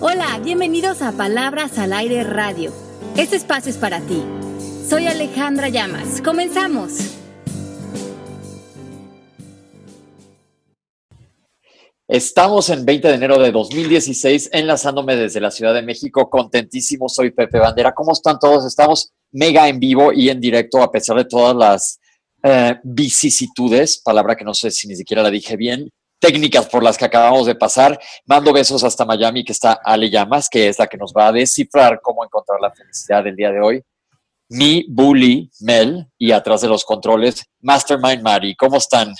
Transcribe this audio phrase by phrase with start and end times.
[0.00, 2.72] Hola, bienvenidos a Palabras al Aire Radio.
[3.16, 4.22] Este espacio es para ti.
[4.88, 6.22] Soy Alejandra Llamas.
[6.22, 6.92] Comenzamos.
[12.06, 16.30] Estamos en 20 de enero de 2016, enlazándome desde la Ciudad de México.
[16.30, 17.92] Contentísimo, soy Pepe Bandera.
[17.92, 18.64] ¿Cómo están todos?
[18.66, 21.98] Estamos mega en vivo y en directo, a pesar de todas las
[22.44, 26.98] eh, vicisitudes, palabra que no sé si ni siquiera la dije bien, técnicas por las
[26.98, 27.98] que acabamos de pasar.
[28.26, 31.32] Mando besos hasta Miami, que está Ale Llamas, que es la que nos va a
[31.32, 33.82] descifrar cómo encontrar la felicidad del día de hoy.
[34.48, 38.56] Mi bully, Mel, y atrás de los controles, Mastermind Mari.
[38.56, 39.14] ¿Cómo están?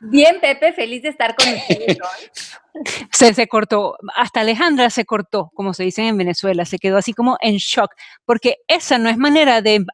[0.00, 1.98] Bien, Pepe, feliz de estar con ustedes
[3.12, 7.12] Se, se cortó, hasta Alejandra se cortó, como se dice en Venezuela, se quedó así
[7.12, 7.90] como en shock,
[8.24, 9.84] porque esa no es manera de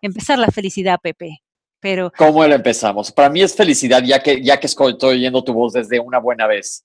[0.00, 1.41] empezar la felicidad, Pepe.
[1.82, 3.10] Pero, ¿Cómo lo empezamos?
[3.10, 6.46] Para mí es felicidad, ya que, ya que estoy oyendo tu voz desde una buena
[6.46, 6.84] vez.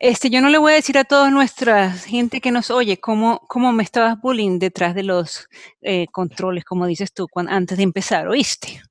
[0.00, 3.46] Este, yo no le voy a decir a toda nuestra gente que nos oye cómo,
[3.46, 5.46] cómo me estabas bullying detrás de los
[5.82, 8.82] eh, controles, como dices tú, antes de empezar, ¿oíste?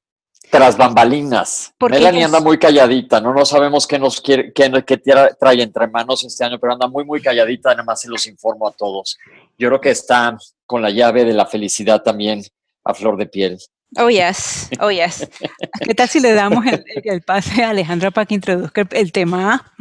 [0.50, 1.74] Tras bambalinas.
[1.82, 3.34] Melanie anda muy calladita, ¿no?
[3.34, 7.04] No sabemos qué nos quiere, qué, qué trae entre manos este año, pero anda muy,
[7.04, 9.18] muy calladita, nada más se los informo a todos.
[9.58, 12.44] Yo creo que está con la llave de la felicidad también
[12.86, 13.60] a flor de piel.
[13.98, 15.28] Oh, yes, oh, yes.
[15.84, 16.64] ¿Qué tal si le damos
[17.04, 19.74] el, pase a Alejandra para que introduzca el, tema?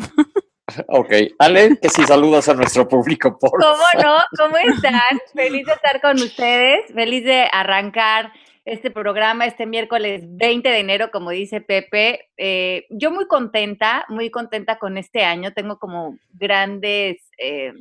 [0.87, 4.19] Ok, Ale, que si saludas a nuestro público, por ¿Cómo no?
[4.39, 5.19] ¿Cómo están?
[5.35, 8.33] Feliz de estar con ustedes, feliz de arrancar
[8.69, 12.29] este programa este miércoles 20 de enero, como dice Pepe.
[12.37, 15.53] Eh, yo muy contenta, muy contenta con este año.
[15.55, 17.73] Tengo como grandes, eh,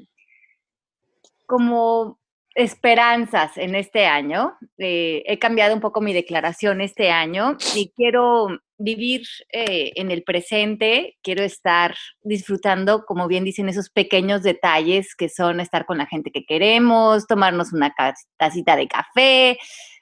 [1.46, 2.20] como
[2.58, 4.58] esperanzas en este año.
[4.80, 8.48] Eh, he cambiado un poco mi declaración este año y quiero
[8.80, 15.30] vivir eh, en el presente, quiero estar disfrutando, como bien dicen, esos pequeños detalles que
[15.30, 17.94] son estar con la gente que queremos, tomarnos una
[18.38, 19.60] tacita de café,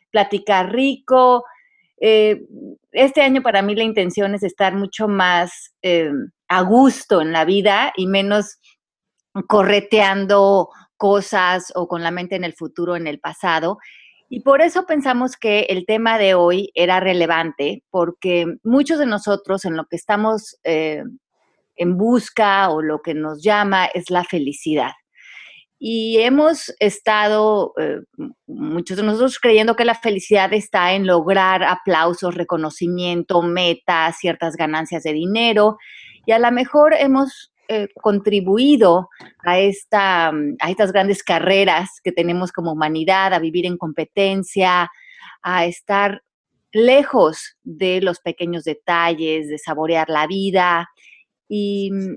[0.10, 1.44] platicar rico.
[2.00, 2.42] Eh,
[2.94, 5.76] este año para mí la intención es estar mucho más
[6.48, 8.60] a gusto en la vida y menos
[9.48, 13.78] correteando cosas o con la mente en el futuro, en el pasado.
[14.30, 19.66] Y por eso pensamos que el tema de hoy era relevante, porque muchos de nosotros
[19.66, 21.04] en lo que estamos eh,
[21.76, 24.92] en busca o lo que nos llama es la felicidad.
[25.78, 28.00] Y hemos estado, eh,
[28.48, 35.04] muchos de nosotros, creyendo que la felicidad está en lograr aplausos, reconocimiento, metas, ciertas ganancias
[35.04, 35.78] de dinero.
[36.26, 39.10] Y a lo mejor hemos eh, contribuido
[39.44, 44.90] a, esta, mm, a estas grandes carreras que tenemos como humanidad, a vivir en competencia,
[45.42, 46.24] a estar
[46.72, 50.90] lejos de los pequeños detalles, de saborear la vida
[51.48, 52.16] y mm,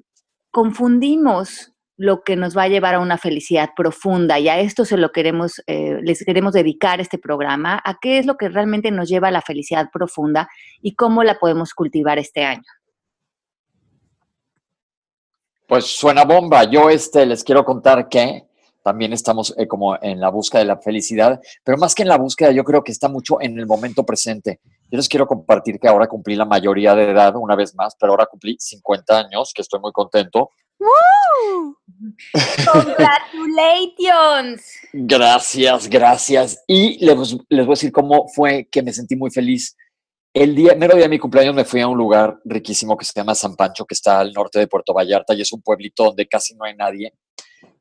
[0.51, 4.97] confundimos lo que nos va a llevar a una felicidad profunda y a esto se
[4.97, 9.09] lo queremos, eh, les queremos dedicar este programa, a qué es lo que realmente nos
[9.09, 10.49] lleva a la felicidad profunda
[10.81, 12.63] y cómo la podemos cultivar este año.
[15.69, 16.65] Pues suena bomba.
[16.65, 18.47] Yo este, les quiero contar que
[18.83, 22.17] también estamos eh, como en la búsqueda de la felicidad, pero más que en la
[22.17, 24.61] búsqueda, yo creo que está mucho en el momento presente.
[24.91, 28.13] Yo les quiero compartir que ahora cumplí la mayoría de edad una vez más, pero
[28.13, 30.53] ahora cumplí 50 años, que estoy muy contento.
[30.79, 31.77] ¡Woo!
[32.73, 34.63] ¡Congratulations!
[34.95, 36.65] Gracias, gracias.
[36.67, 39.77] Y les, les voy a decir cómo fue que me sentí muy feliz
[40.35, 43.13] el día, mero día de mi cumpleaños me fui a un lugar riquísimo que se
[43.15, 46.27] llama San Pancho, que está al norte de Puerto Vallarta y es un pueblito donde
[46.27, 47.13] casi no hay nadie.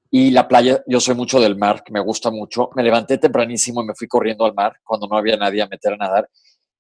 [0.10, 2.70] Y la playa, yo soy mucho del mar, que me gusta mucho.
[2.76, 5.94] Me levanté tempranísimo y me fui corriendo al mar cuando no había nadie a meter
[5.94, 6.30] a nadar.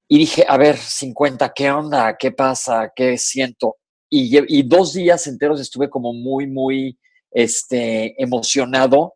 [0.07, 2.15] Y dije, a ver, 50, ¿qué onda?
[2.17, 2.93] ¿Qué pasa?
[2.95, 3.75] ¿Qué siento?
[4.09, 6.97] Y, dos días enteros estuve como muy, muy
[7.29, 9.15] este, emocionado.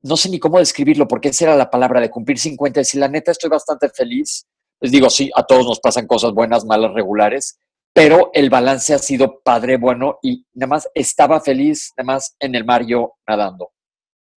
[0.00, 2.80] No sé ni cómo describirlo, porque esa era la palabra de cumplir 50.
[2.80, 4.46] Y si la neta estoy bastante feliz
[4.80, 7.58] les digo, sí, a todos nos pasan cosas buenas, malas, regulares,
[7.92, 12.54] pero el balance ha sido padre, bueno, y nada más estaba feliz, nada más en
[12.54, 13.72] el mar yo nadando,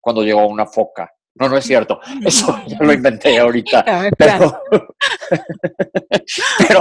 [0.00, 1.10] cuando llegó una foca.
[1.34, 2.00] No, no es cierto.
[2.24, 3.84] Eso ya lo inventé ahorita.
[4.18, 4.62] Pero,
[6.68, 6.80] pero,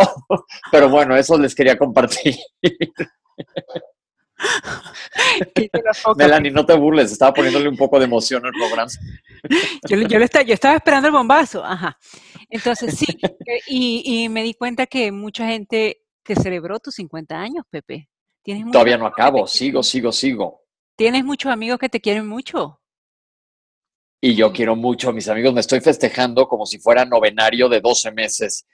[0.72, 2.36] pero, bueno, eso les quería compartir.
[6.18, 8.92] Melanie, no te burles, estaba poniéndole un poco de emoción al programa.
[9.90, 11.98] Yo, yo, yo estaba esperando el bombazo, ajá.
[12.50, 17.66] Entonces sí, eh, y, me di cuenta que mucha gente te celebró tus 50 años,
[17.70, 18.10] Pepe.
[18.44, 20.62] ¿Tienes Todavía no acabo, sigo, sigo, sigo.
[20.96, 22.80] Tienes muchos amigos que te quieren mucho.
[24.22, 27.82] Y yo quiero mucho a mis amigos, me estoy festejando como si fuera novenario de
[27.82, 28.66] 12 meses.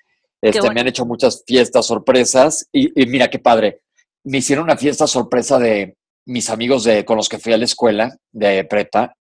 [0.42, 3.84] Este, Me han hecho muchas fiestas sorpresas y, y mira qué padre
[4.24, 7.66] me hicieron una fiesta sorpresa de, mis amigos de, con los que fui a la
[7.66, 9.16] escuela de prepa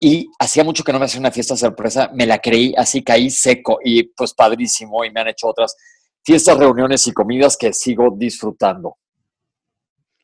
[0.00, 3.30] y hacía mucho que no me hacía una fiesta sorpresa, me la creí, así caí
[3.30, 5.76] seco y pues padrísimo y me han hecho otras
[6.24, 8.96] fiestas, reuniones y comidas que sigo disfrutando.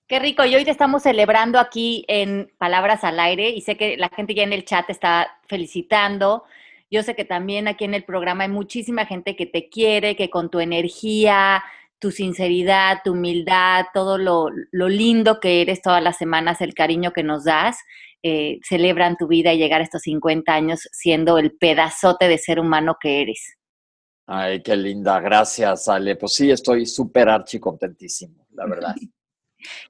[0.09, 3.97] Qué rico, y hoy te estamos celebrando aquí en Palabras al Aire y sé que
[3.99, 6.45] la gente ya en el chat está felicitando.
[6.91, 10.31] Yo sé que también aquí en el programa hay muchísima gente que te quiere, que
[10.31, 11.63] con tu energía,
[11.99, 17.23] tu sinceridad, tu humildad, todo lo, lindo que eres todas las semanas, el cariño que
[17.23, 17.79] nos das,
[18.23, 22.61] eh, celebran tu vida y llegar a estos 50 años siendo el pedazote de ser
[22.61, 23.57] humano que eres.
[24.27, 26.17] Ay, qué linda, gracias, Ale.
[26.17, 28.95] Pues sí, estoy súper archi contentísimo, la verdad.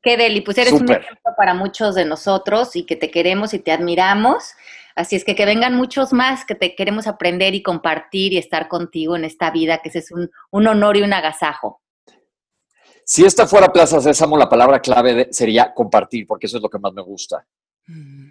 [0.02, 3.58] Qué deli, pues eres un ejemplo para muchos de nosotros y que te queremos y
[3.58, 4.54] te admiramos.
[4.98, 8.66] Así es que que vengan muchos más que te queremos aprender y compartir y estar
[8.66, 11.80] contigo en esta vida, que ese es un, honor y un agasajo.
[13.10, 16.78] Si esta fuera Plaza Sésamo, la palabra clave sería compartir, porque eso es lo que
[16.78, 17.42] más me gusta.
[17.86, 18.28] Mm.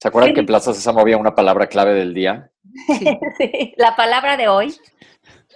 [0.00, 2.48] ¿Se acuerdan que en Plaza Sésamo había una palabra clave del día?
[2.96, 4.72] sí, la palabra de hoy.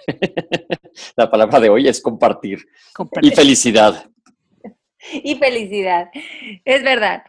[1.16, 2.66] la palabra de hoy es compartir.
[2.92, 3.32] compartir.
[3.32, 4.10] Y felicidad.
[5.12, 6.10] y felicidad.
[6.64, 7.22] Es verdad.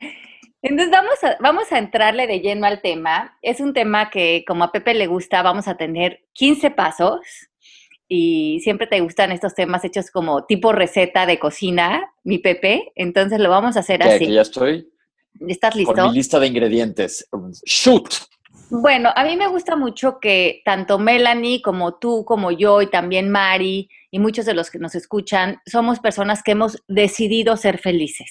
[0.64, 3.38] Entonces vamos a, vamos a entrarle de lleno al tema.
[3.44, 7.20] Es un tema que como a Pepe le gusta, vamos a tener 15 pasos
[8.16, 12.92] y siempre te gustan estos temas hechos como tipo receta de cocina, mi Pepe.
[12.96, 14.32] Entonces lo vamos a hacer así.
[14.32, 14.88] ya estoy.
[15.48, 15.96] ¿Estás listo?
[15.96, 17.28] Con mi lista de ingredientes.
[17.66, 18.14] Shoot.
[18.70, 23.32] Bueno, a mí me gusta mucho que tanto Melanie como tú, como yo y también
[23.32, 28.30] Mari y muchos de los que nos escuchan, somos personas que hemos decidido ser felices.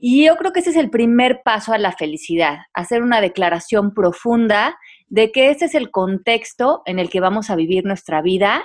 [0.00, 3.92] Y yo creo que ese es el primer paso a la felicidad, hacer una declaración
[3.92, 4.78] profunda
[5.08, 8.64] de que ese es el contexto en el que vamos a vivir nuestra vida,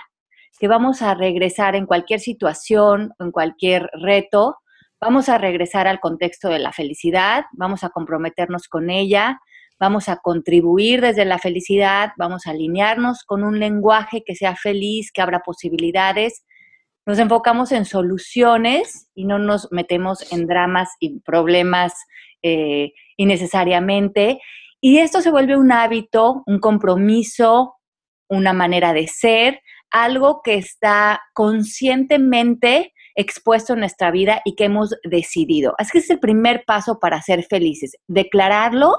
[0.59, 4.57] que vamos a regresar en cualquier situación, en cualquier reto,
[5.01, 9.39] vamos a regresar al contexto de la felicidad, vamos a comprometernos con ella,
[9.79, 15.11] vamos a contribuir desde la felicidad, vamos a alinearnos con un lenguaje que sea feliz,
[15.11, 16.45] que abra posibilidades.
[17.05, 21.93] Nos enfocamos en soluciones y no nos metemos en dramas y problemas
[22.41, 24.39] eh, innecesariamente.
[24.79, 27.75] Y esto se vuelve un hábito, un compromiso,
[28.29, 29.61] una manera de ser,
[29.91, 35.75] algo que está conscientemente expuesto en nuestra vida y que hemos decidido.
[35.77, 38.95] Así que es el primer paso para ser felices, declararlo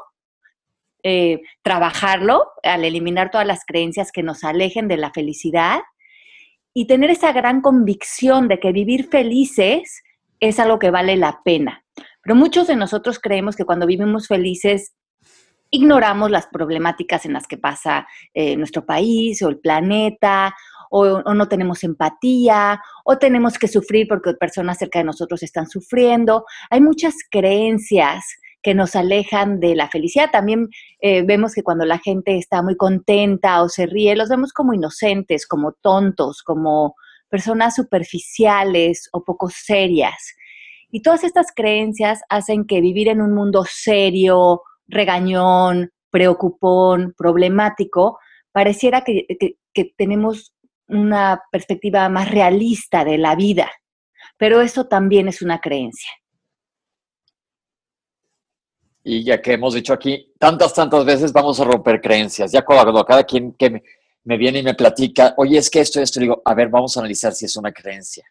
[1.07, 5.81] eh, trabajarlo al eliminar todas las creencias que nos alejen de la felicidad
[6.75, 10.03] y tener esa gran convicción de que vivir felices
[10.41, 11.85] es algo que vale la pena.
[12.23, 14.95] Pero muchos de nosotros creemos que cuando vivimos felices
[15.71, 20.55] ignoramos las problemáticas en las que pasa eh, nuestro país o el planeta,
[20.91, 25.69] o, o, no tenemos empatía, o tenemos que sufrir porque personas cerca de nosotros están
[25.69, 26.45] sufriendo.
[26.71, 28.25] Hay muchas creencias
[28.65, 30.31] que nos alejan de la felicidad.
[30.33, 30.71] También
[31.01, 34.73] eh, vemos que cuando la gente está muy contenta o se ríe, los vemos como
[34.73, 36.97] inocentes, como tontos, como
[37.29, 40.35] personas superficiales o poco serias.
[40.91, 48.19] Y todas estas creencias hacen que vivir en un mundo serio, regañón, preocupón, problemático,
[48.51, 49.27] pareciera que,
[49.75, 50.55] que tenemos
[50.89, 53.71] una perspectiva más realista de la vida.
[54.39, 56.11] Pero eso también es una creencia.
[59.07, 62.51] Y ya que hemos dicho aquí tantas, tantas veces, vamos a romper creencias.
[62.51, 63.83] Ya cuando cada quien que
[64.25, 67.01] me, viene y me platica, oye, es que esto esto, digo, a ver, vamos a
[67.01, 68.25] analizar si es una creencia.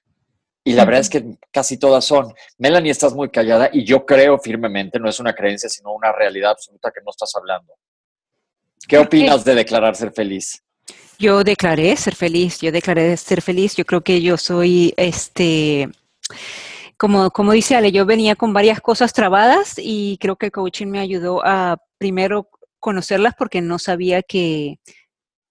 [0.65, 2.33] Y la verdad es que casi todas son.
[2.57, 6.51] Melanie, estás muy callada y yo creo firmemente, no es una creencia, sino una realidad
[6.51, 7.73] absoluta que no estás hablando.
[8.87, 10.63] ¿Qué opinas de declarar ser feliz?
[11.19, 13.75] Yo declaré ser feliz, yo declaré ser feliz.
[13.75, 15.89] Yo creo que yo soy este
[16.97, 20.87] como, como dice Ale, yo venía con varias cosas trabadas y creo que el coaching
[20.87, 24.79] me ayudó a primero conocerlas porque no sabía que,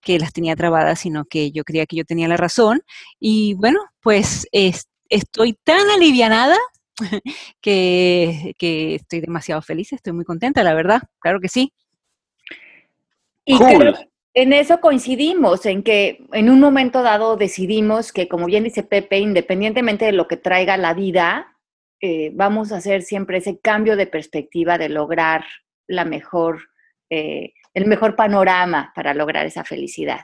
[0.06, 2.82] las tenía trabadas, sino que yo creía que yo tenía la razón.
[3.18, 4.46] Y bueno, pues
[5.08, 6.58] estoy tan alivianada
[7.61, 11.72] que, estoy demasiado feliz, estoy muy contenta, la verdad, claro que sí.
[13.44, 13.58] Y
[14.34, 19.18] en eso coincidimos, en que en un momento dado decidimos que, como bien dice Pepe,
[19.18, 21.58] independientemente de lo que traiga la vida,
[22.00, 25.44] eh, vamos a hacer siempre ese cambio de perspectiva de lograr
[25.86, 26.60] la mejor,
[27.10, 30.20] eh, el mejor panorama para lograr esa felicidad.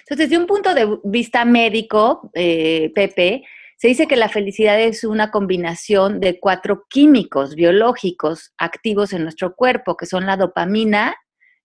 [0.00, 3.42] Entonces, desde un punto de vista médico, eh, Pepe,
[3.76, 9.56] se dice que la felicidad es una combinación de cuatro químicos biológicos activos en nuestro
[9.56, 11.16] cuerpo, que son la dopamina,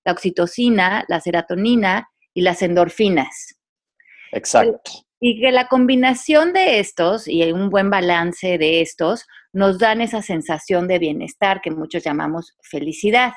[0.08, 3.60] la oxitocina, la serotonina y las endorfinas.
[4.32, 4.90] Exacto.
[5.20, 10.22] Y que la combinación de estos y un buen balance de estos nos dan esa
[10.22, 13.34] sensación de bienestar que muchos llamamos felicidad.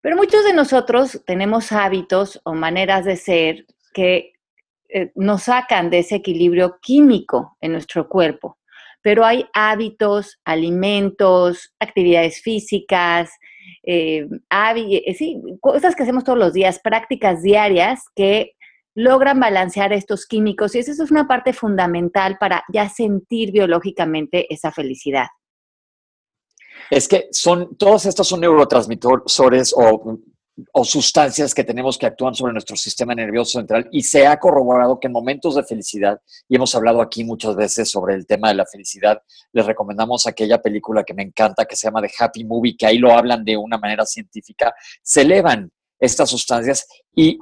[0.00, 4.32] Pero muchos de nosotros tenemos hábitos o maneras de ser que
[4.88, 8.58] eh, nos sacan de ese equilibrio químico en nuestro cuerpo.
[9.02, 13.30] Pero hay hábitos, alimentos, actividades físicas,
[13.82, 18.52] eh, eh, cosas que hacemos todos los días, prácticas diarias que
[18.94, 24.72] logran balancear estos químicos y eso es una parte fundamental para ya sentir biológicamente esa
[24.72, 25.26] felicidad.
[26.90, 30.18] Es que son, todos estos son neurotransmisores o,
[30.72, 34.98] o, sustancias que tenemos que actúan sobre nuestro sistema nervioso central y se ha corroborado
[34.98, 38.54] que en momentos de felicidad, y hemos hablado aquí muchas veces sobre el tema de
[38.54, 39.20] la felicidad,
[39.52, 42.98] les recomendamos aquella película que me encanta que se llama The Happy Movie, que ahí
[42.98, 47.38] lo hablan de una manera científica, se elevan estas sustancias y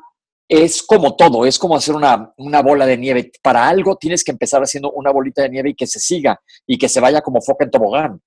[0.48, 3.32] es como todo, es como hacer una, bola de nieve.
[3.42, 6.76] Para algo tienes que empezar haciendo una bolita de nieve y que se siga y
[6.76, 8.20] que se vaya como foca en tobogán.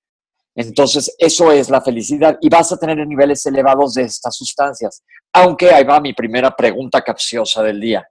[0.60, 5.04] Entonces, eso es la felicidad y vas a tener niveles elevados de estas sustancias.
[5.32, 8.04] Aunque ahí va mi primera pregunta capciosa del día.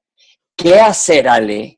[0.55, 1.76] ¿Qué hacer, Ale,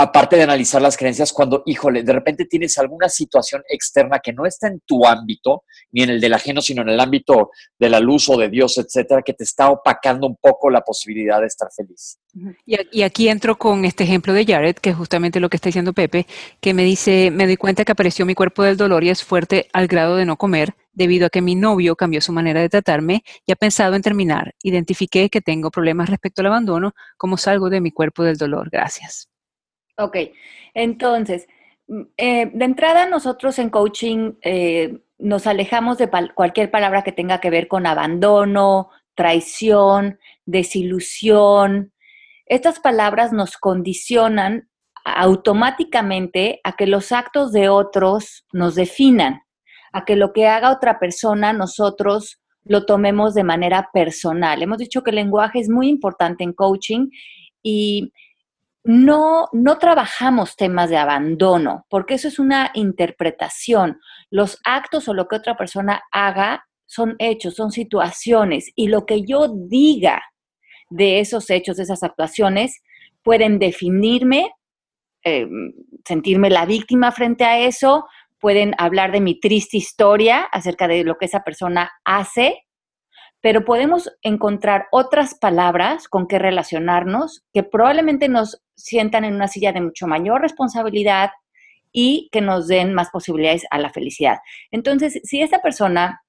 [0.00, 4.46] aparte de analizar las creencias, cuando, híjole, de repente tienes alguna situación externa que no
[4.46, 7.98] está en tu ámbito, ni en el del ajeno, sino en el ámbito de la
[7.98, 11.68] luz o de Dios, etcétera, que te está opacando un poco la posibilidad de estar
[11.74, 12.20] feliz.
[12.64, 15.92] Y, aquí entro con este ejemplo de Jared, que es justamente lo que está diciendo
[15.92, 16.28] Pepe,
[16.60, 19.68] que me dice, me doy cuenta que apareció mi cuerpo del dolor y es fuerte
[19.72, 23.24] al grado de no comer, debido a que mi novio cambió su manera de tratarme
[23.44, 24.54] y ha pensado en terminar.
[24.62, 28.68] Identifiqué que tengo problemas respecto al abandono, como salgo de mi cuerpo del dolor.
[28.70, 29.28] Gracias.
[29.98, 30.16] Ok,
[30.74, 31.48] entonces,
[31.88, 37.40] mm, eh, de entrada nosotros en coaching eh, nos alejamos de cualquier palabra que tenga
[37.40, 41.92] que ver con abandono, traición, desilusión.
[42.46, 44.68] Estas palabras nos condicionan
[45.04, 49.42] automáticamente a que los actos de otros nos definan,
[49.92, 54.62] a que lo que haga otra persona nosotros lo tomemos de manera personal.
[54.62, 57.08] Hemos dicho que el lenguaje es muy importante en coaching
[57.62, 58.12] y
[58.88, 64.00] no, no trabajamos temas de abandono, porque eso es una interpretación.
[64.30, 69.26] Los actos o lo que otra persona haga son hechos, son situaciones, y lo que
[69.26, 70.22] yo diga
[70.88, 72.80] de esos hechos, de esas actuaciones,
[73.22, 74.52] pueden definirme,
[75.22, 75.46] eh,
[76.06, 78.06] sentirme la víctima frente a eso,
[78.40, 82.62] pueden hablar de mi triste historia acerca de lo que esa persona hace
[83.40, 89.72] pero podemos encontrar otras palabras con que relacionarnos que probablemente nos sientan en una silla
[89.72, 91.30] de mucho mayor responsabilidad
[91.92, 94.38] y que nos den más posibilidades a la felicidad.
[94.70, 96.22] Entonces, si esta persona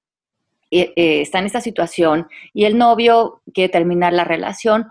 [0.70, 4.86] eh, eh, está en esta situación y el novio quiere terminar la relación,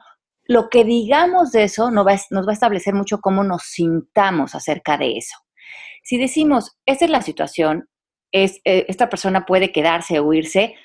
[0.45, 5.17] lo que digamos de eso nos va, a establecer mucho cómo nos sintamos acerca de
[5.17, 5.37] eso.
[6.03, 7.87] Si decimos, esta es la situación,
[8.31, 10.75] es, eh, esta persona puede quedarse o irse,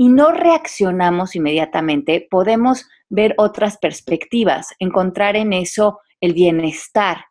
[0.00, 7.24] y no reaccionamos inmediatamente, podemos ver otras perspectivas, encontrar en eso el bienestar.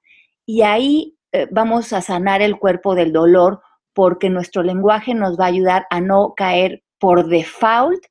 [0.45, 3.61] Y ahí eh, vamos a sanar el cuerpo del dolor
[3.93, 8.03] porque nuestro lenguaje nos va a ayudar a no caer por default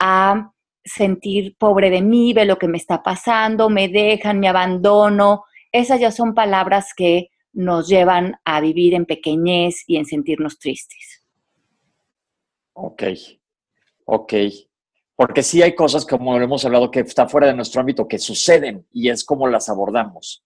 [0.00, 0.50] a
[0.82, 5.44] sentir pobre de mí, ve lo que me está pasando, me dejan, me abandono.
[5.72, 11.22] Esas ya son palabras que nos llevan a vivir en pequeñez y en sentirnos tristes.
[12.72, 13.02] Ok,
[14.12, 14.34] Ok.
[15.14, 18.84] Porque sí hay cosas, como hemos hablado, que están fuera de nuestro ámbito, que suceden
[18.92, 20.44] y es como las abordamos.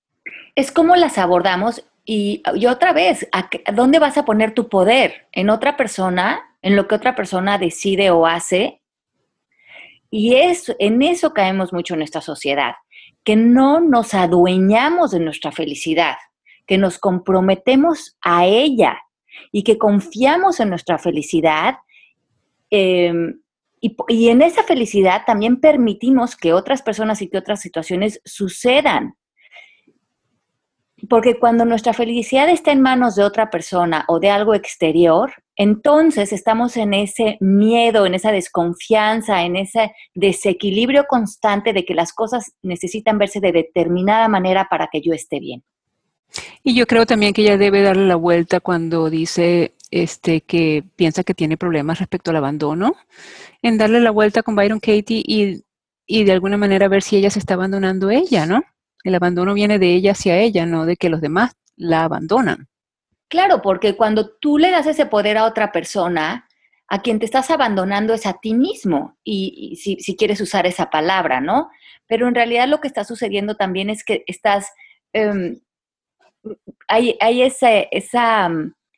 [0.54, 5.28] Es como las abordamos y, otra vez, ¿a ¿dónde vas a poner tu poder?
[5.32, 6.42] ¿En otra persona?
[6.60, 8.82] ¿En lo que otra persona decide o hace?
[10.10, 12.74] Y es, en eso caemos mucho en esta sociedad,
[13.24, 16.16] que no nos adueñamos de nuestra felicidad,
[16.66, 19.00] que nos comprometemos a ella
[19.52, 21.76] y que confiamos en nuestra felicidad.
[22.68, 23.40] Em,
[24.08, 29.14] y, en esa felicidad también permitimos que otras personas y que otras situaciones sucedan.
[31.10, 36.32] Porque cuando nuestra felicidad está en manos de otra persona o de algo exterior, entonces
[36.32, 42.52] estamos en ese miedo, en esa desconfianza, en ese desequilibrio constante de que las cosas
[42.62, 45.62] necesitan verse de determinada manera para que yo esté bien.
[46.62, 51.22] Y yo creo también que ella debe darle la vuelta cuando dice este, que piensa
[51.22, 52.96] que tiene problemas respecto al abandono,
[53.62, 55.62] en darle la vuelta con Byron Katie y,
[56.04, 58.64] y de alguna manera ver si ella se está abandonando ella, ¿no?
[59.04, 62.66] El abandono viene de ella hacia ella, no de que los demás la abandonan.
[63.28, 66.48] Claro, porque cuando tú le das ese poder a otra persona,
[66.88, 71.40] a quien te estás abandonando es a ti mismo, y, si, quieres usar esa palabra,
[71.40, 71.70] ¿no?
[72.08, 74.72] Pero en realidad lo que está sucediendo también es que estás,
[75.12, 75.60] em,
[76.88, 78.50] hay, ese, esa,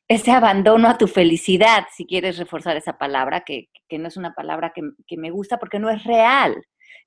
[0.09, 4.73] ese abandono a tu felicidad, si quieres reforzar esa palabra, que, no es una palabra
[4.75, 6.57] que, que me gusta porque no es real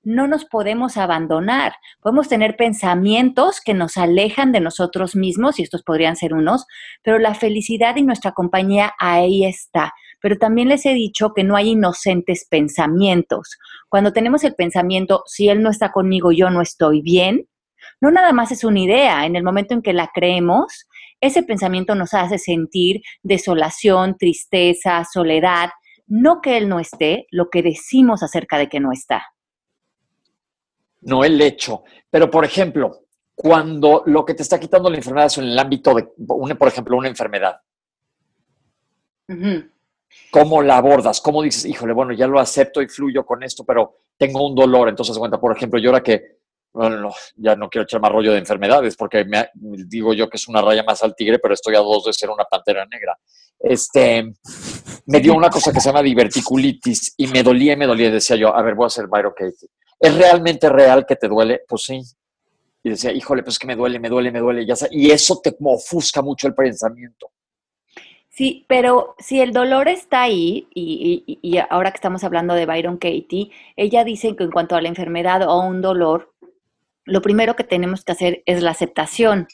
[0.02, 1.74] no nos podemos abandonar.
[2.00, 6.66] Podemos tener pensamientos que nos alejan de nosotros mismos, y estos podrían ser unos,
[7.02, 9.92] pero la felicidad y nuestra compañía ahí está.
[10.20, 13.58] Pero también les he dicho que no hay inocentes pensamientos.
[13.88, 17.46] Cuando tenemos el pensamiento, si él no está conmigo, yo no estoy bien,
[18.00, 19.26] no nada más es una idea.
[19.26, 20.86] En el momento en que la creemos,
[21.20, 25.70] ese pensamiento nos hace sentir desolación, tristeza, soledad.
[26.06, 29.22] No que él no esté, lo que decimos acerca de que no está
[31.02, 31.84] no el hecho.
[32.10, 35.94] Pero, por ejemplo, cuando lo que te está quitando la enfermedad es en el ámbito
[35.94, 37.60] de, por ejemplo, una enfermedad.
[40.30, 41.20] ¿Cómo la abordas?
[41.20, 44.88] ¿Cómo dices, híjole, bueno, ya lo acepto y fluyo con esto, pero tengo un dolor?
[44.88, 46.39] Entonces, cuenta, por ejemplo, yo ahora que,
[46.72, 50.48] bueno, ya no quiero echar más rollo de enfermedades, porque me, digo yo que es
[50.48, 53.18] una raya más al tigre, pero estoy a dos de ser una pantera negra.
[53.58, 54.32] Este,
[55.06, 58.10] me dio una cosa que se llama diverticulitis y me dolía y me dolía.
[58.10, 59.68] Decía yo, a ver, voy a hacer Byron Katie.
[59.98, 61.62] ¿Es realmente real que te duele?
[61.68, 62.00] Pues sí.
[62.82, 64.66] Y decía, híjole, pues que me duele, me duele, me duele.
[64.92, 67.30] Y eso te ofusca mucho el pensamiento.
[68.30, 73.50] Sí, pero si el dolor está ahí, y, ahora que estamos hablando de Byron Katie,
[73.76, 76.32] ella dice que en cuanto a la enfermedad o un dolor,
[77.04, 79.46] lo primero que tenemos que hacer es la aceptación,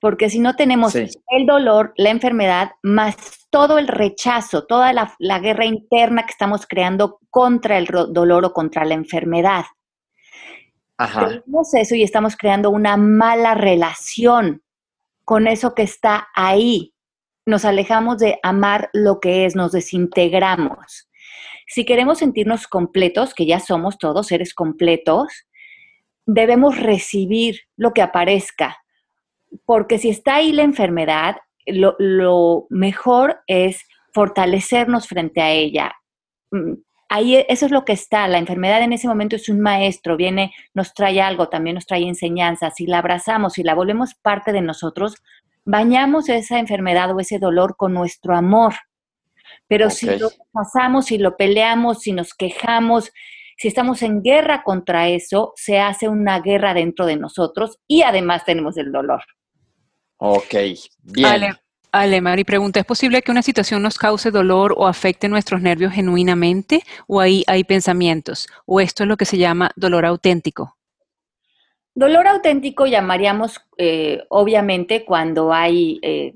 [0.00, 3.16] porque si no tenemos el dolor, la enfermedad, más
[3.50, 8.84] todo el rechazo, toda la, guerra interna que estamos creando contra el dolor o contra
[8.84, 9.64] la enfermedad.
[10.98, 11.28] Ajá.
[11.28, 14.62] Tenemos eso y estamos creando una mala relación
[15.24, 16.94] con eso que está ahí.
[17.46, 21.08] Nos alejamos de amar lo que es, nos desintegramos.
[21.66, 25.46] Si queremos sentirnos completos, que ya somos todos seres completos,
[26.26, 28.78] debemos recibir lo que aparezca,
[29.66, 35.92] porque si está ahí la enfermedad, lo, mejor es fortalecernos frente a ella.
[36.50, 36.74] Mm,
[37.08, 38.26] ahí e, eso es lo que está.
[38.28, 42.02] La enfermedad en ese momento es un maestro, viene, nos trae algo, también nos trae
[42.02, 42.74] enseñanzas.
[42.76, 45.16] Si la abrazamos, si la volvemos parte de nosotros,
[45.64, 48.74] bañamos esa enfermedad o ese dolor con nuestro amor.
[49.66, 53.12] Pero si lo pasamos, si lo peleamos, si nos quejamos,
[53.56, 58.44] si estamos en guerra contra eso, se hace una guerra dentro de nosotros y además
[58.44, 59.22] tenemos el dolor.
[60.18, 60.54] Ok,
[61.02, 61.56] bien.
[61.94, 65.92] Ale, Mari pregunta, ¿es posible que una situación nos cause dolor o afecte nuestros nervios
[65.92, 66.82] genuinamente?
[67.06, 68.48] ¿O ahí hay pensamientos?
[68.66, 70.76] ¿O esto es lo que se llama dolor auténtico?
[71.94, 76.34] Dolor auténtico llamaríamos, eh, obviamente, cuando hay eh,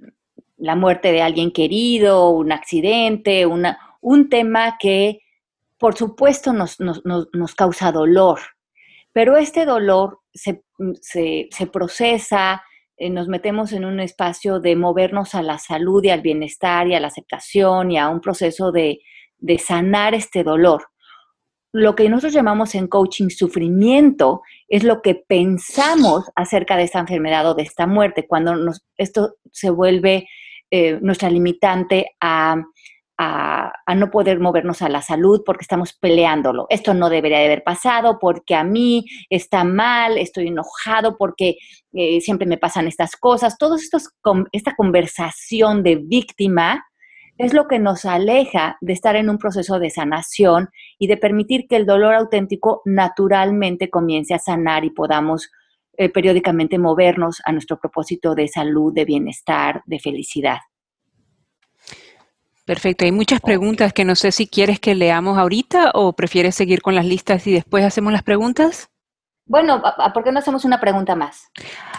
[0.58, 5.22] la muerte de alguien querido, un accidente, una, un tema que,
[5.78, 8.40] por supuesto, nos, nos, nos, causa dolor.
[9.12, 10.62] Pero este dolor se,
[11.00, 12.62] se, se procesa,
[13.00, 16.94] eh, nos metemos en un espacio de movernos a la salud y al bienestar y
[16.94, 18.98] a la aceptación y a un proceso de,
[19.64, 20.88] sanar este dolor.
[21.72, 27.48] Lo que nosotros llamamos en coaching sufrimiento es lo que pensamos acerca de esta enfermedad
[27.48, 28.52] o de esta muerte, cuando
[28.96, 30.28] esto se vuelve
[30.72, 32.56] eh, nuestra limitante a
[33.18, 36.66] a, no poder movernos a la salud porque estamos peleándolo.
[36.70, 41.56] Esto no debería de haber pasado porque a mí está mal, estoy enojado porque
[41.92, 43.58] eh, siempre me pasan estas cosas.
[43.58, 43.98] Todo esto,
[44.52, 46.84] esta conversación de víctima
[47.38, 51.66] es lo que nos aleja de estar en un proceso de sanación y de permitir
[51.68, 55.50] que el dolor auténtico naturalmente comience a sanar y podamos
[55.96, 60.58] eh, periódicamente movernos a nuestro propósito de salud, de bienestar, de felicidad.
[62.68, 63.06] Perfecto.
[63.06, 66.94] Hay muchas preguntas que no sé si quieres que leamos ahorita o prefieres seguir con
[66.94, 68.90] las listas y después hacemos las preguntas.
[69.46, 71.50] Bueno, ¿por qué no hacemos una pregunta más?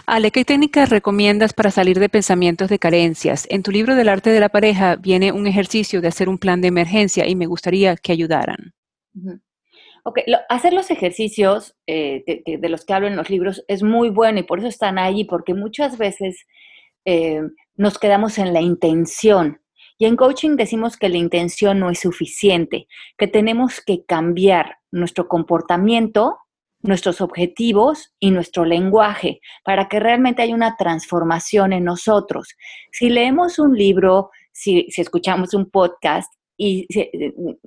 [0.06, 3.48] Ale, ¿qué técnicas recomiendas para salir de pensamientos de carencias?
[3.50, 6.60] En tu libro del arte de la pareja viene un ejercicio de hacer un plan
[6.60, 8.72] de emergencia y me gustaría que ayudaran.
[10.04, 14.38] Ok, hacer los ejercicios eh, de, los que hablo en los libros es muy bueno
[14.38, 16.46] y por eso están ahí, porque muchas veces
[17.04, 17.42] eh,
[17.74, 19.59] nos quedamos en la intención
[20.00, 25.28] y en coaching decimos que la intención no es suficiente, que tenemos que cambiar nuestro
[25.28, 26.38] comportamiento,
[26.80, 32.56] nuestros objetivos y nuestro lenguaje para que realmente haya una transformación en nosotros.
[32.90, 36.88] Si leemos un libro, si, escuchamos un podcast y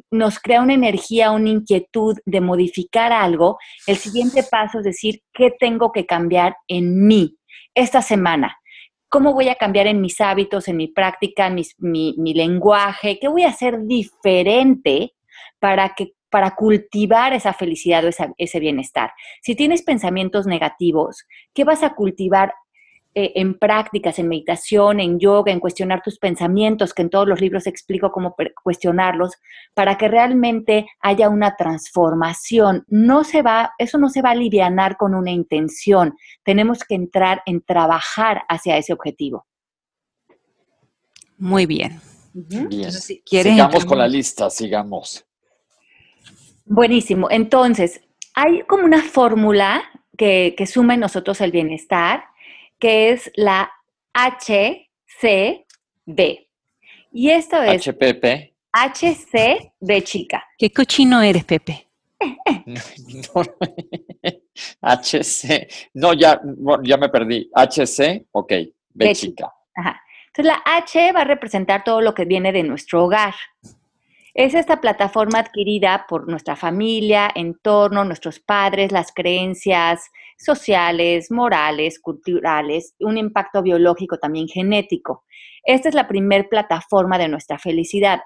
[0.10, 5.52] nos crea una energía, una inquietud de modificar algo, el siguiente paso es decir, ¿qué
[5.52, 7.38] tengo que cambiar en mí
[7.76, 8.58] esta semana?
[9.13, 13.19] ¿Cómo voy a cambiar en mis hábitos, en mi práctica, mi, mi, lenguaje?
[13.21, 15.13] ¿Qué voy a hacer diferente
[15.60, 19.12] para que para cultivar esa felicidad o ese bienestar.
[19.43, 22.56] Si tienes pensamientos negativos, ¿qué vas a cultivar
[23.15, 27.41] eh, en prácticas, en meditación, en yoga, en cuestionar tus pensamientos, que en todos los
[27.41, 29.34] libros explico cómo cuestionarlos,
[29.73, 32.86] para que realmente haya una transformación.
[32.88, 34.63] No se va, eso no se va a aliviar
[34.97, 36.15] con una intención.
[36.43, 39.45] Tenemos que entrar en trabajar hacia ese objetivo.
[41.38, 41.99] Muy bien.
[42.34, 42.91] Bien.
[42.91, 45.26] sigamos con la lista, sigamos.
[46.65, 47.28] Buenísimo.
[47.30, 48.02] Entonces,
[48.34, 49.84] hay como una fórmula
[50.17, 52.23] que, que suma en nosotros el bienestar,
[52.84, 53.72] que es la
[54.13, 55.69] HCB.
[57.13, 57.88] Y esto es...
[57.88, 58.52] HPP.
[58.74, 60.43] HCB chica.
[60.58, 61.88] ¿Qué cochino eres, Pepe?
[64.82, 65.67] HC.
[65.93, 66.41] No, ya,
[66.84, 67.50] ya me perdí.
[67.56, 68.52] HC, ok.
[68.89, 69.50] B, chica.
[69.76, 70.02] Ajá.
[70.28, 73.34] Entonces la H va a representar todo lo que viene de nuestro hogar.
[74.34, 82.96] Es esta plataforma adquirida por nuestra familia, entorno, nuestros padres, las creencias sociales, morales, culturales,
[83.00, 85.24] un impacto biológico también genético.
[85.63, 88.22] Esta es la primer plataforma de nuestra felicidad.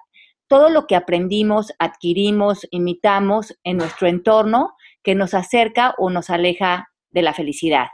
[0.47, 6.89] Todo lo que aprendimos, adquirimos, imitamos en nuestro entorno que nos acerca o nos aleja
[7.11, 7.87] de la felicidad.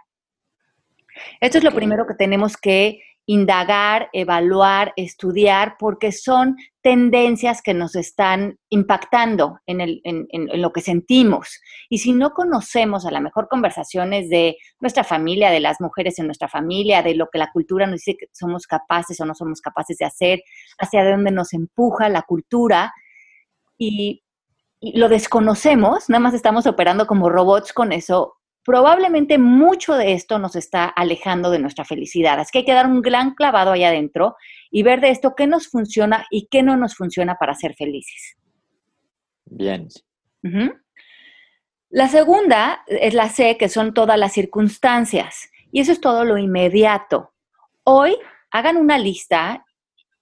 [1.42, 7.96] Esto es lo primero que tenemos que indagar, evaluar, estudiar, porque son tendencias que nos
[7.96, 10.28] están impactando en, el, en,
[10.62, 11.62] lo que sentimos.
[11.90, 16.26] Y si no conocemos a lo mejor conversaciones de nuestra familia, de las mujeres en
[16.26, 19.62] nuestra familia, de lo que la cultura nos dice que somos capaces o no somos
[19.62, 20.44] capaces de hacer,
[20.78, 22.94] hacia dónde nos empuja la cultura,
[23.78, 24.24] y,
[24.80, 30.40] y lo desconocemos, nada más estamos operando como robots con eso, probablemente mucho de esto
[30.40, 32.40] nos está alejando de nuestra felicidad.
[32.40, 34.36] Así que hay que dar un gran clavado allá adentro
[34.72, 38.38] y ver de esto qué nos funciona y qué no nos funciona para ser felices.
[39.46, 39.88] Bien.
[41.90, 45.50] La segunda es la C, que son todas las circunstancias.
[45.72, 47.34] Y eso es todo lo inmediato.
[47.84, 48.18] Hoy
[48.52, 49.66] hagan una lista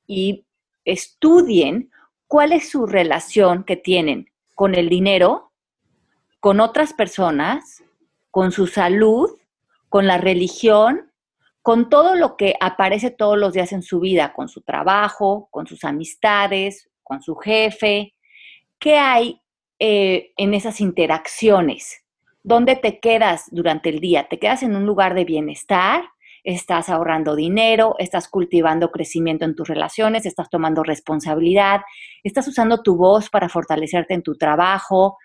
[0.07, 0.45] y
[0.83, 1.91] estudien
[2.27, 5.51] cuál es su relación que tienen con el dinero,
[6.39, 7.83] con otras personas,
[8.31, 9.29] con su salud,
[9.89, 11.11] con la religión,
[11.61, 15.67] con todo lo que aparece todos los días en su vida, con su trabajo, con
[15.67, 18.15] sus amistades, con su jefe.
[18.79, 19.41] ¿Qué hay
[19.77, 22.03] eh, en esas interacciones?
[22.41, 24.27] ¿Dónde te quedas durante el día?
[24.27, 26.03] ¿Te quedas en un lugar de bienestar?
[26.43, 27.95] ¿Estás ahorrando dinero?
[27.99, 30.25] ¿Estás cultivando crecimiento en tus relaciones?
[30.25, 31.81] ¿Estás tomando responsabilidad?
[32.23, 35.19] ¿Estás usando tu voz para fortalecerte en tu trabajo?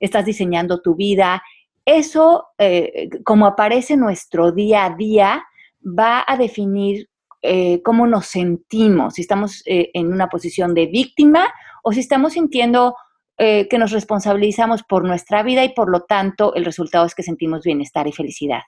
[0.00, 1.42] ¿Estás diseñando tu vida?
[1.84, 5.44] Eso, eh, como aparece en nuestro día a día,
[5.84, 7.08] va a definir
[7.42, 12.34] eh, cómo nos sentimos, si estamos eh, en una posición de víctima o si estamos
[12.34, 12.94] sintiendo
[13.38, 17.64] que nos responsabilizamos por nuestra vida y por lo tanto el resultado es que sentimos
[17.64, 18.60] bienestar y felicidad.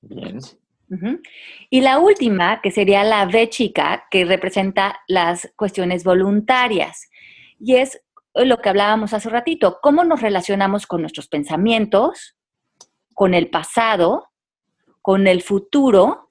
[0.00, 0.40] Bien.
[1.70, 7.08] Y la última, que sería la V chica, que representa las cuestiones voluntarias.
[7.60, 8.00] Y es
[8.46, 12.36] lo que hablábamos hace ratito, cómo nos relacionamos con nuestros pensamientos,
[13.14, 14.30] con el pasado,
[15.02, 16.30] con el futuro,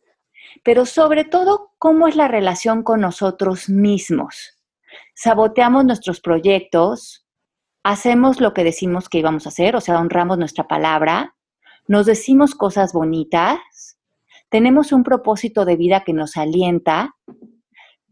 [0.64, 4.58] pero sobre todo cómo es la relación con nosotros mismos.
[5.14, 7.26] Saboteamos nuestros proyectos,
[7.84, 11.36] hacemos lo que decimos que íbamos a hacer, o sea, honramos nuestra palabra,
[11.88, 13.98] nos decimos cosas bonitas,
[14.50, 17.16] tenemos un propósito de vida que nos alienta,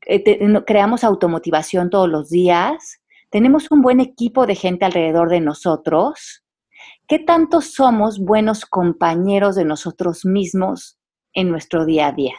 [0.06, 3.02] eh, creamos automotivación todos los días,
[3.36, 6.46] tenemos un buen equipo de gente alrededor de nosotros.
[7.06, 10.98] ¿Qué tanto somos buenos compañeros de nosotros mismos
[11.34, 12.36] en nuestro día a día?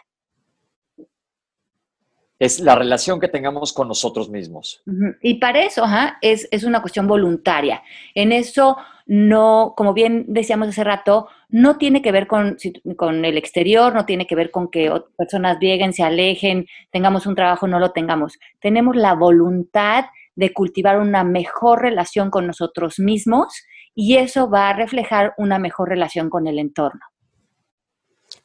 [2.38, 4.82] Es la relación que tengamos con nosotros mismos.
[5.20, 5.84] Y para eso
[6.22, 7.82] es, es, una cuestión voluntaria.
[8.14, 12.56] En eso no, como bien decíamos hace rato, no tiene que ver con,
[12.96, 17.34] con el exterior, no tiene que ver con que personas lleguen, se alejen, tengamos un
[17.34, 18.38] trabajo, no lo tengamos.
[18.60, 20.06] Tenemos la voluntad
[20.36, 23.52] de cultivar una mejor relación con nosotros mismos
[23.94, 27.00] y eso va a reflejar una mejor relación con el entorno.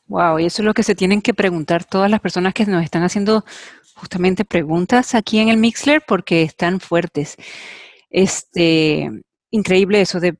[0.07, 2.83] Wow, y eso es lo que se tienen que preguntar todas las personas que nos
[2.83, 3.45] están haciendo
[3.95, 7.35] justamente preguntas aquí en el Mixler porque están fuertes.
[8.09, 9.09] Este,
[9.51, 10.37] increíble eso de,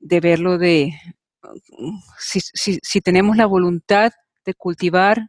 [0.00, 0.94] verlo de
[2.18, 4.12] si, tenemos la voluntad
[4.44, 5.28] de cultivar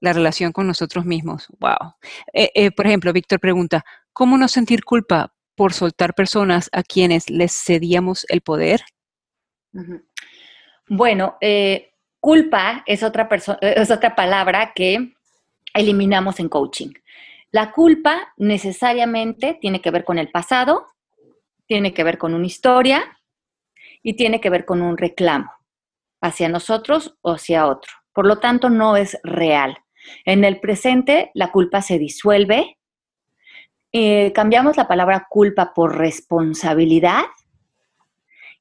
[0.00, 1.48] la relación con nosotros mismos.
[1.58, 1.94] Wow.
[2.32, 3.84] Eh, eh, por ejemplo, Víctor pregunta,
[4.18, 8.80] ¿Cómo no sentir culpa por soltar personas a quienes les cedíamos el poder?
[10.88, 13.28] Bueno, eh, culpa es otra,
[13.60, 15.12] es otra palabra que
[15.72, 16.90] eliminamos en coaching.
[17.52, 20.88] La culpa necesariamente tiene que ver con el pasado,
[21.68, 23.20] tiene que ver con una historia
[24.02, 25.52] y tiene que ver con un reclamo
[26.20, 27.92] hacia nosotros o hacia otro.
[28.12, 29.78] Por lo tanto, no es real.
[30.24, 32.78] En el presente, la culpa se disuelve.
[33.92, 37.22] Eh, cambiamos la palabra culpa por responsabilidad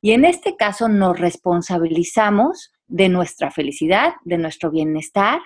[0.02, 5.42] y en este caso nos responsabilizamos de nuestra felicidad, de nuestro bienestar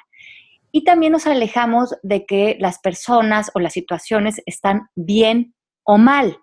[0.71, 6.37] y también nos alejamos de que las personas o las situaciones están bien o mal,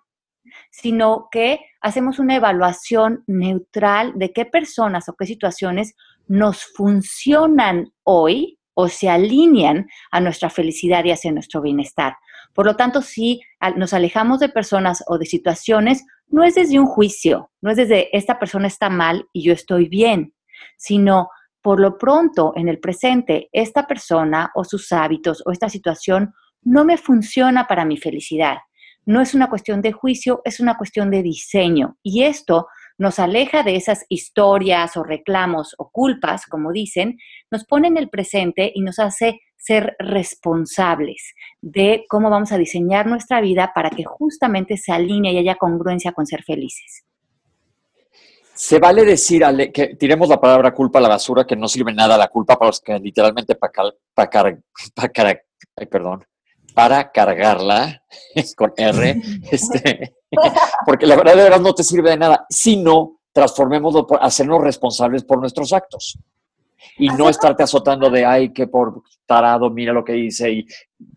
[0.69, 5.95] sino que hacemos una evaluación neutral de qué personas o qué situaciones
[6.27, 12.15] nos funcionan hoy o se alinean a nuestra felicidad y hacia nuestro bienestar.
[12.53, 13.41] Por lo tanto, si
[13.75, 18.15] nos alejamos de personas o de situaciones, no es desde un juicio, no es desde
[18.17, 20.33] esta persona está mal y yo estoy bien,
[20.77, 21.27] sino
[21.61, 26.85] por lo pronto en el presente, esta persona o sus hábitos o esta situación no
[26.85, 28.59] me funciona para mi felicidad.
[29.05, 31.97] No es una cuestión de juicio, es una cuestión de diseño.
[32.01, 32.67] Y esto
[32.99, 37.17] nos aleja de esas historias o reclamos o culpas, como dicen,
[37.49, 43.07] nos pone en el presente y nos hace ser responsables de cómo vamos a diseñar
[43.07, 47.05] nuestra vida para que justamente se alinee y haya congruencia con ser felices.
[48.53, 52.17] Se vale decir que tiremos la palabra culpa a la basura, que no sirve nada
[52.17, 54.29] la culpa para los que literalmente para, para,
[55.89, 56.25] perdón,
[56.79, 58.01] para cargarla
[58.55, 60.15] con R, este,
[60.85, 65.25] porque la verdad de verdad no te sirve de nada, sino transformémoslo por hacernos responsables
[65.25, 66.17] por nuestros actos.
[66.97, 70.49] Y no estarte azotando de, ay, que por tarado, mira lo que dice.
[70.49, 70.65] Y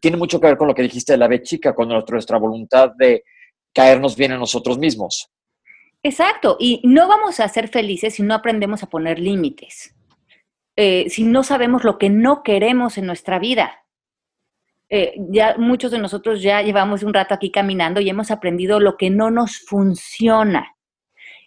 [0.01, 2.91] tiene mucho que ver con lo que dijiste de la vez chica, con nuestra voluntad
[2.99, 3.23] de
[3.73, 5.31] caernos bien a nosotros mismos.
[6.03, 9.95] Exacto, y no vamos a ser felices si no aprendemos a poner límites,
[10.75, 13.82] eh, si no sabemos lo que no queremos en nuestra vida.
[14.95, 18.99] Eh, ya muchos de nosotros ya llevamos un rato aquí caminando y hemos aprendido lo
[18.99, 20.77] que no nos funciona.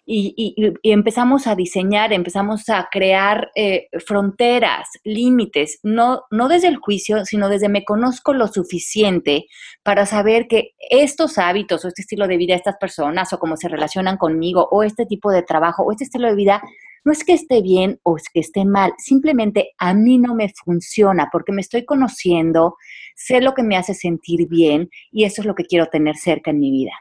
[0.07, 7.23] Y, empezamos a diseñar, empezamos a crear eh, fronteras, límites, no, no desde el juicio,
[7.25, 9.45] sino desde me conozco lo suficiente
[9.83, 13.67] para saber que estos hábitos o este estilo de vida estas personas o cómo se
[13.67, 16.61] relacionan conmigo o este tipo de trabajo o este estilo de vida
[17.05, 20.51] no es que esté bien o es que esté mal, simplemente a mí no me
[20.65, 22.75] funciona porque me estoy conociendo,
[23.15, 26.51] sé lo que me hace sentir bien y eso es lo que quiero tener cerca
[26.51, 26.91] en mi vida.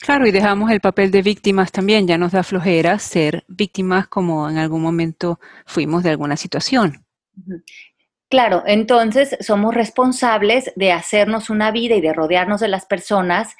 [0.00, 4.48] Claro, y dejamos el papel de víctimas también, ya nos da flojera ser víctimas como
[4.50, 7.04] en algún momento fuimos de alguna situación.
[8.28, 13.54] Claro, entonces somos responsables de hacernos una vida y de rodearnos de las personas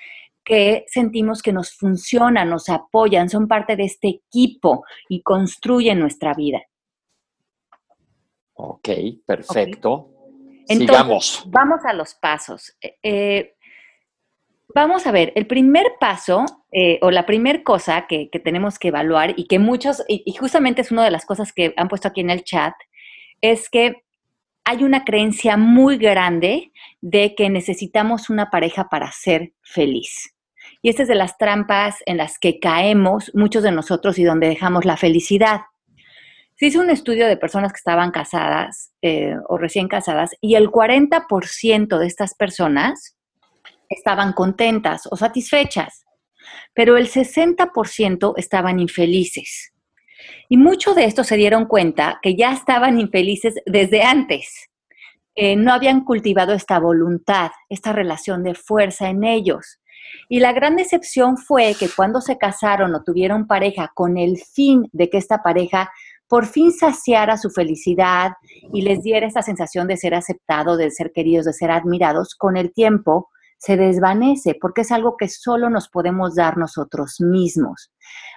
[0.46, 6.32] que sentimos que nos funcionan, nos apoyan, son parte de este equipo y construyen nuestra
[6.34, 6.62] vida.
[8.54, 8.88] Ok,
[9.26, 10.12] perfecto.
[10.68, 11.44] Sigamos.
[11.48, 12.76] Vamos a los pasos.
[12.80, 13.56] Eh, eh,
[14.76, 19.32] Vamos a ver, el primer paso eh, o la primera cosa que, tenemos que evaluar
[19.34, 22.28] y que muchos, y, justamente es una de las cosas que han puesto aquí en
[22.28, 22.74] el chat,
[23.40, 24.04] es que
[24.64, 30.35] hay una creencia muy grande de que necesitamos una pareja para ser feliz.
[30.82, 34.48] Y esta es de las trampas en las que caemos muchos de nosotros y donde
[34.48, 35.62] dejamos la felicidad.
[36.58, 40.70] Se hizo un estudio de personas que estaban casadas eh, o recién casadas y el
[40.70, 43.16] 40% de estas personas
[43.90, 46.04] estaban contentas o satisfechas,
[46.74, 49.72] pero el 60% estaban infelices.
[50.48, 54.70] Y muchos de estos se dieron cuenta que ya estaban infelices desde antes.
[55.36, 59.78] No habían cultivado esta voluntad, esta relación de fuerza en ellos.
[60.28, 64.88] Y la gran decepción fue que cuando se casaron o tuvieron pareja con el fin
[64.92, 65.90] de que esta pareja
[66.28, 68.32] por fin saciara su felicidad
[68.72, 72.56] y les diera esa sensación de ser aceptados, de ser queridos, de ser admirados, con
[72.56, 77.90] el tiempo se desvanece porque es algo que solo nos podemos dar nosotros mismos.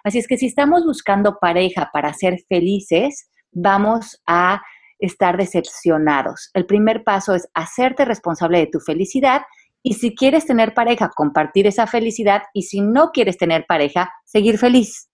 [0.03, 4.61] Así es que si estamos buscando pareja para ser felices, vamos a
[4.99, 6.49] estar decepcionados.
[6.53, 9.41] El primer paso es hacerte responsable de tu felicidad
[9.81, 14.57] y si quieres tener pareja, compartir esa felicidad y si no quieres tener pareja, seguir
[14.57, 15.09] feliz.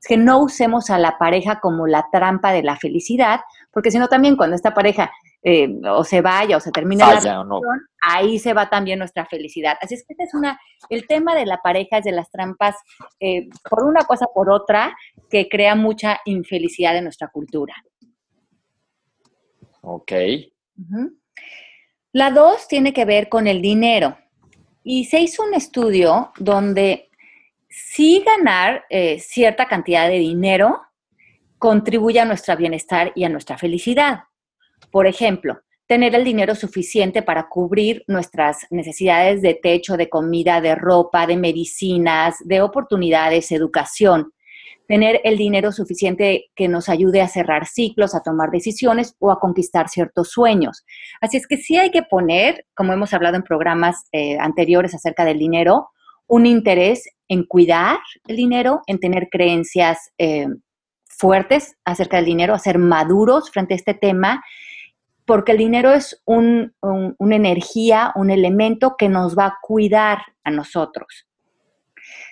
[0.00, 3.40] Es que no usemos a la pareja como la trampa de la felicidad,
[3.72, 5.10] porque si no también cuando esta pareja
[5.42, 7.48] eh, o se vaya o se termina la relación,
[8.02, 9.76] ahí se va también nuestra felicidad.
[9.80, 12.74] Así es que este es una, el tema de la pareja es de las trampas,
[13.20, 14.94] eh, por una cosa por otra,
[15.30, 17.74] que crea mucha infelicidad en nuestra cultura.
[19.82, 20.12] Ok.
[22.12, 24.16] La dos tiene que ver con el dinero.
[24.82, 27.10] Y se hizo un estudio donde
[27.68, 30.80] sí ganar eh, cierta cantidad de dinero
[31.58, 34.20] contribuye a nuestro bienestar y a nuestra felicidad.
[34.90, 40.74] Por ejemplo, tener el dinero suficiente para cubrir nuestras necesidades de techo, de comida, de
[40.74, 44.32] ropa, de medicinas, de oportunidades, educación.
[44.88, 49.40] Tener el dinero suficiente que nos ayude a cerrar ciclos, a tomar decisiones o a
[49.40, 50.84] conquistar ciertos sueños.
[51.20, 55.24] Así es que sí hay que poner, como hemos hablado en programas eh, anteriores acerca
[55.24, 55.88] del dinero,
[56.28, 60.46] un interés en cuidar el dinero, en tener creencias eh,
[61.08, 64.42] fuertes acerca del dinero, a ser maduros frente a este tema
[65.26, 66.70] porque el dinero es una
[67.20, 71.26] energía, un elemento que nos va a cuidar a nosotros.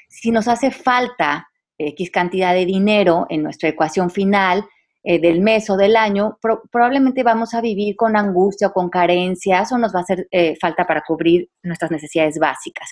[0.09, 4.65] Si nos hace falta X cantidad de dinero en nuestra ecuación final
[5.07, 6.39] eh, del mes o del año,
[6.71, 10.57] probablemente vamos a vivir con angustia o con carencias o nos va a hacer eh,
[10.59, 12.91] falta para cubrir nuestras necesidades básicas.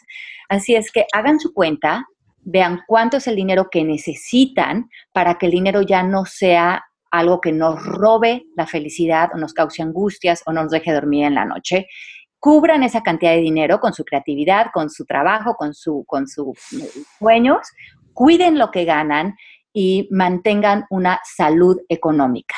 [0.50, 2.04] Así es que hagan su cuenta,
[2.42, 7.40] vean cuánto es el dinero que necesitan para que el dinero ya no sea algo
[7.40, 11.46] que nos robe la felicidad o nos cause angustias o nos deje dormir en la
[11.46, 11.86] noche.
[12.38, 16.58] Cubran esa cantidad de dinero con su creatividad, con su trabajo, con, su, con sus
[17.18, 17.60] sueños,
[18.12, 19.36] cuiden lo que ganan
[19.72, 22.54] y mantengan una salud económica.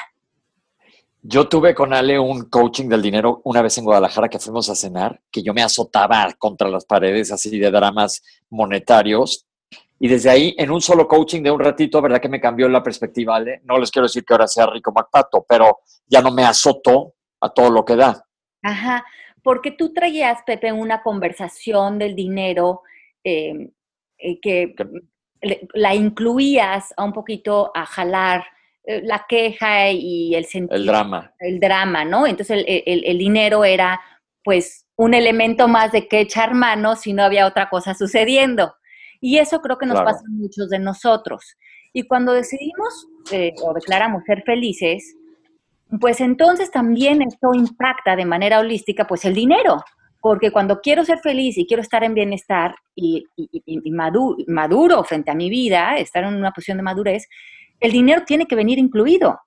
[1.22, 4.74] Yo tuve con Ale un coaching del dinero una vez en Guadalajara que fuimos a
[4.74, 9.46] cenar, que yo me azotaba contra las paredes así de dramas monetarios
[9.98, 12.82] y desde ahí, en un solo coaching de un ratito, verdad que me cambió la
[12.82, 13.62] perspectiva, ¿vale?
[13.64, 17.48] No les quiero decir que ahora sea rico MacPato, pero ya no me azoto a
[17.48, 18.22] todo lo que da.
[18.62, 19.04] Ajá,
[19.42, 22.82] porque tú traías, Pepe, una conversación del dinero
[23.22, 23.70] em,
[24.18, 24.74] eh, que
[25.74, 28.44] la incluías a un poquito a jalar
[28.84, 30.76] eh, la queja y el sentido.
[30.76, 31.32] El drama.
[31.38, 32.26] El drama, ¿no?
[32.26, 34.00] Entonces el, el dinero era,
[34.42, 38.74] pues, un elemento más de que echar mano si no había otra cosa sucediendo.
[39.20, 41.56] Y eso creo que nos pasa a muchos de nosotros.
[41.92, 45.16] Y cuando decidimos eh, o declaramos ser felices,
[46.00, 49.82] pues entonces también esto impacta de manera holística pues el dinero,
[50.24, 53.26] porque cuando quiero ser feliz y quiero estar en bienestar y,
[54.48, 57.28] maduro, frente a mi vida, estar en una posición de madurez,
[57.78, 59.38] el dinero tiene que venir incluido.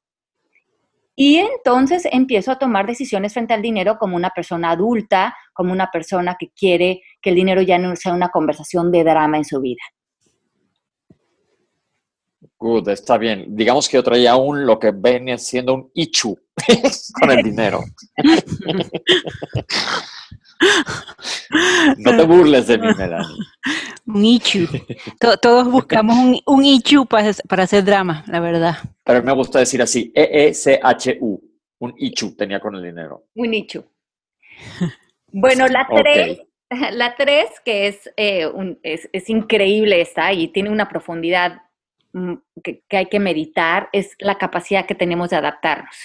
[1.16, 5.90] Y entonces empiezo a tomar decisiones frente al dinero como una persona adulta, como una
[5.90, 9.60] persona que quiere que el dinero ya no sea una conversación de drama en su
[9.60, 9.82] vida.
[12.60, 13.56] Good, está bien.
[13.56, 16.38] Digamos que yo traía un lo que viene siendo un ichu
[17.20, 17.82] con el dinero.
[21.98, 23.38] no te burles de mí, Melanie.
[24.06, 24.68] Un ichu.
[25.42, 28.78] Todos buscamos un, un ichu para, para hacer drama, la verdad.
[29.04, 31.42] Pero me gusta decir así, E-E-C-H-U.
[31.80, 33.28] Un ichu tenía con el dinero.
[33.36, 33.84] Un ichu.
[35.32, 36.40] Bueno, la tres,
[36.92, 38.52] la tres que eh,
[38.84, 41.62] es, es, increíble esta y tiene una profundidad
[42.14, 45.96] mm, que, que, hay que meditar, es la capacidad que tenemos de adaptarnos.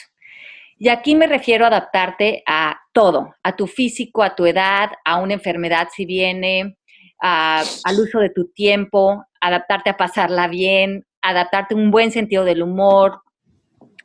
[0.79, 2.52] Y aquí me refiero a adaptarte a
[2.93, 6.77] todo, a tu físico, a tu edad, a una enfermedad si viene,
[7.21, 12.63] al uso de tu tiempo, adaptarte a pasarla bien, adaptarte a un buen sentido del
[12.63, 13.23] humor,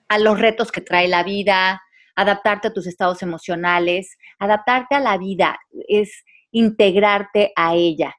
[0.08, 1.82] a los retos que trae la vida,
[2.16, 8.16] adaptarte a tus estados emocionales, adaptarte a la vida, es integrarte a ella.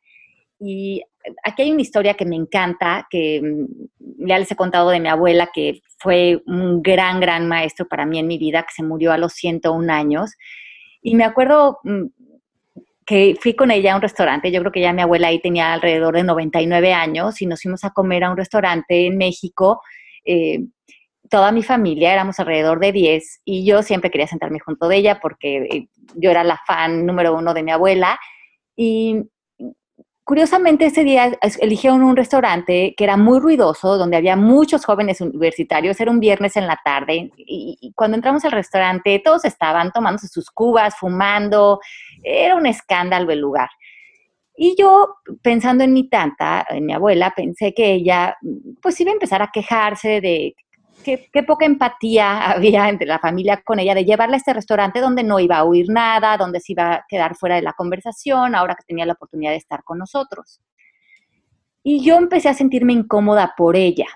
[0.60, 1.02] Y
[1.42, 5.08] aquí hay una historia que me encanta, que mm, ya les he contado de mi
[5.08, 9.12] abuela, que fue un gran, gran maestro para mí en mi vida, que se murió
[9.12, 10.32] a los 101 años.
[11.02, 12.06] Y me acuerdo mm,
[13.06, 15.72] que fui con ella a un restaurante, yo creo que ya mi abuela ahí tenía
[15.72, 19.80] alrededor de 99 años y nos fuimos a comer a un restaurante en México.
[20.26, 20.60] Eh,
[21.30, 25.20] toda mi familia, éramos alrededor de 10 y yo siempre quería sentarme junto de ella
[25.20, 28.18] porque eh, yo era la fan número uno de mi abuela.
[28.76, 29.22] Y
[30.28, 35.98] curiosamente ese día eligieron un restaurante que era muy ruidoso, donde había muchos jóvenes universitarios,
[35.98, 40.50] era un viernes en la tarde y, cuando entramos al restaurante todos estaban tomándose sus
[40.50, 41.80] cubas, fumando,
[42.22, 43.70] era un escándalo el lugar.
[44.54, 48.36] Y yo, pensando en mi tanta, en mi abuela, pensé que ella,
[48.82, 50.54] pues iba a empezar a quejarse de
[51.04, 55.22] qué, poca empatía había entre la familia con ella de llevarla a este restaurante donde
[55.22, 58.74] no iba a oír nada, donde se iba a quedar fuera de la conversación, ahora
[58.74, 60.60] que tenía la oportunidad de estar con nosotros.
[61.82, 64.06] Y yo empecé a sentirme incómoda por ella.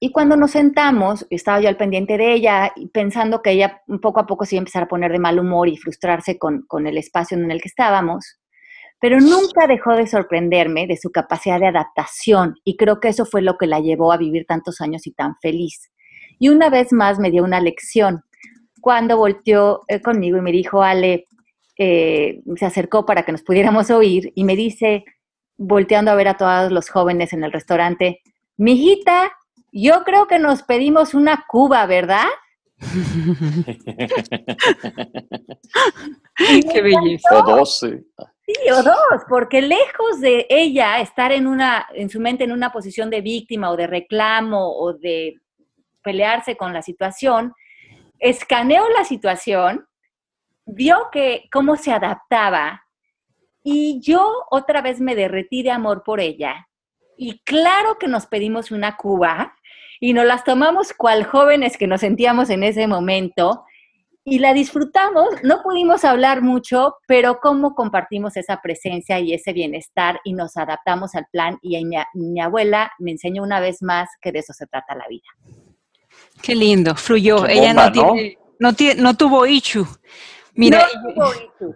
[0.00, 4.26] Y cuando nos sentamos, estaba yo al pendiente de ella, pensando que ella poco a
[4.26, 6.98] poco se iba a empezar a poner de mal humor y frustrarse con, con el
[6.98, 8.41] espacio en el que estábamos
[9.02, 13.42] pero nunca dejó de sorprenderme de su capacidad de adaptación y creo que eso fue
[13.42, 15.90] lo que la llevó a vivir tantos años y tan feliz.
[16.38, 18.22] Y una vez más me dio una lección
[18.80, 21.26] cuando volteó eh, conmigo y me dijo, Ale,
[21.76, 25.04] eh, se acercó para que nos pudiéramos oír y me dice,
[25.56, 28.20] volteando a ver a todos los jóvenes en el restaurante,
[28.56, 29.32] mijita,
[29.72, 32.28] Yo creo que nos pedimos una cuba, ¿verdad?
[36.72, 37.28] Qué belleza.
[37.32, 37.42] O
[38.46, 38.70] sí.
[38.70, 43.10] O dos, porque lejos de ella estar en una, en su mente en una posición
[43.10, 45.36] de víctima o de reclamo o de
[46.02, 47.54] pelearse con la situación,
[48.18, 49.86] escaneó la situación,
[50.64, 52.84] vio que cómo se adaptaba
[53.64, 56.68] y yo otra vez me derretí de amor por ella.
[57.16, 59.54] Y claro que nos pedimos una cuba
[60.00, 63.64] y nos las tomamos cual jóvenes que nos sentíamos en ese momento
[64.24, 65.26] y la disfrutamos.
[65.42, 71.14] No pudimos hablar mucho, pero cómo compartimos esa presencia y ese bienestar y nos adaptamos
[71.14, 71.58] al plan.
[71.62, 75.06] Y mi, mi abuela me enseñó una vez más que de eso se trata la
[75.08, 75.24] vida.
[76.42, 77.44] Qué lindo, fluyó.
[77.44, 79.86] Qué Ella bomba, no, tiene- no, tiene- no tuvo ichu.
[80.54, 81.74] Mira, No tuvo issue.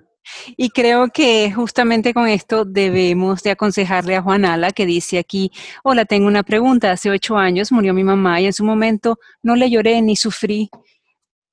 [0.56, 5.52] Y creo que justamente con esto debemos de aconsejarle a Juanala que dice aquí,
[5.84, 6.90] hola, tengo una pregunta.
[6.90, 10.68] Hace ocho años murió mi mamá y en su momento no le lloré ni sufrí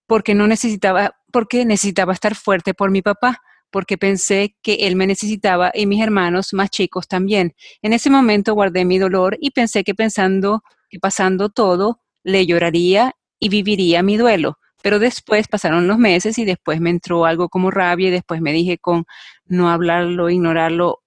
[0.07, 3.41] porque no necesitaba, porque necesitaba estar fuerte por mi papá,
[3.71, 7.55] porque pensé que él me necesitaba y mis hermanos más chicos también.
[7.81, 13.15] En ese momento guardé mi dolor y pensé que pensando que pasando todo, le lloraría
[13.39, 14.59] y viviría mi duelo.
[14.83, 18.51] Pero después pasaron los meses y después me entró algo como rabia y después me
[18.53, 19.05] dije con
[19.45, 21.01] no hablarlo, ignorarlo,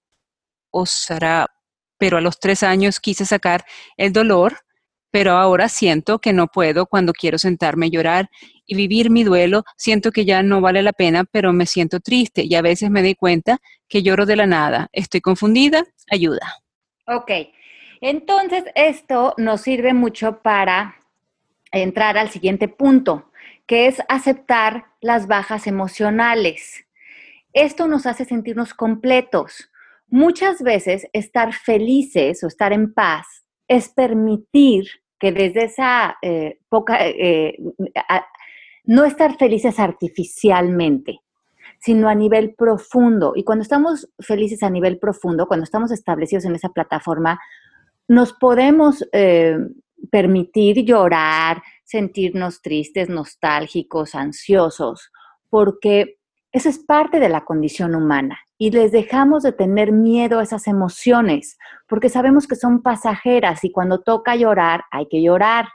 [0.71, 1.47] osará.
[1.97, 3.63] Pero a los tres años quise sacar
[3.95, 4.59] el dolor,
[5.17, 8.29] pero ahora siento que no puedo cuando quiero sentarme a llorar
[8.67, 9.63] y vivir mi duelo.
[9.75, 13.01] Siento que ya no vale la pena, pero me siento triste y a veces me
[13.01, 13.57] doy cuenta
[13.89, 14.89] que lloro de la nada.
[14.93, 16.61] Estoy confundida, ayuda.
[17.07, 17.31] Ok,
[17.99, 20.97] entonces esto nos sirve mucho para
[21.71, 23.31] entrar al siguiente punto,
[23.65, 26.85] que es aceptar las bajas emocionales.
[27.53, 29.71] Esto nos hace sentirnos completos.
[30.09, 33.25] Muchas veces estar felices o estar en paz
[33.67, 34.87] es permitir
[35.19, 37.57] que desde esa eh, poca, eh,
[38.09, 38.25] a-
[38.85, 41.19] no estar felices artificialmente,
[41.79, 43.33] sino a nivel profundo.
[43.35, 47.39] Y cuando estamos felices a nivel profundo, cuando estamos establecidos en esa plataforma,
[48.07, 49.57] nos podemos eh,
[50.11, 55.11] permitir llorar, sentirnos tristes, nostálgicos, ansiosos,
[55.49, 56.16] porque
[56.57, 60.67] eso es parte de la condición humana y les dejamos de tener miedo a esas
[60.67, 65.67] emociones, porque sabemos que son pasajeras y cuando toca llorar, hay que llorar.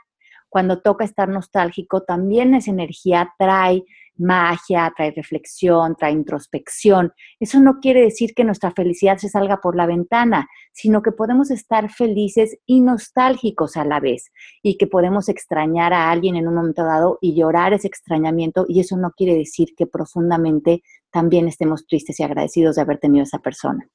[0.53, 3.85] Cuando toca estar nostálgico, también esa energía trae
[4.17, 7.11] magia, trae reflexión, trae introspección.
[7.39, 11.49] Eso no quiere decir que nuestra felicidad se salga por la ventana, sino que podemos
[11.49, 14.31] estar felices y nostálgicos a la vez
[14.61, 18.79] y que podemos extrañar a alguien en un momento dado y llorar ese extrañamiento y
[18.79, 23.23] eso no quiere decir que profundamente también estemos tristes y agradecidos de haber tenido a
[23.23, 23.89] esa persona.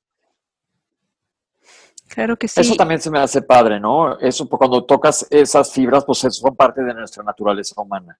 [2.09, 2.61] Claro que sí.
[2.61, 4.18] Eso también se me hace padre, ¿no?
[4.18, 8.18] Eso, pues, cuando tocas esas fibras, pues eso son parte de nuestra naturaleza humana.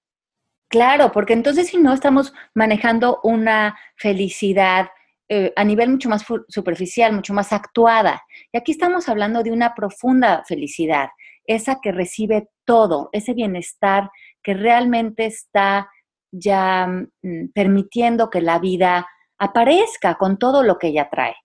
[0.67, 4.89] Claro, porque entonces si no estamos manejando una felicidad
[5.31, 8.23] eh, a nivel mucho más superficial, mucho más actuada.
[8.51, 11.09] Y aquí estamos hablando de una profunda felicidad,
[11.45, 14.09] esa que recibe todo, ese bienestar
[14.41, 15.87] que realmente está
[16.31, 21.35] ya mm, permitiendo que la vida aparezca con todo lo que ella trae.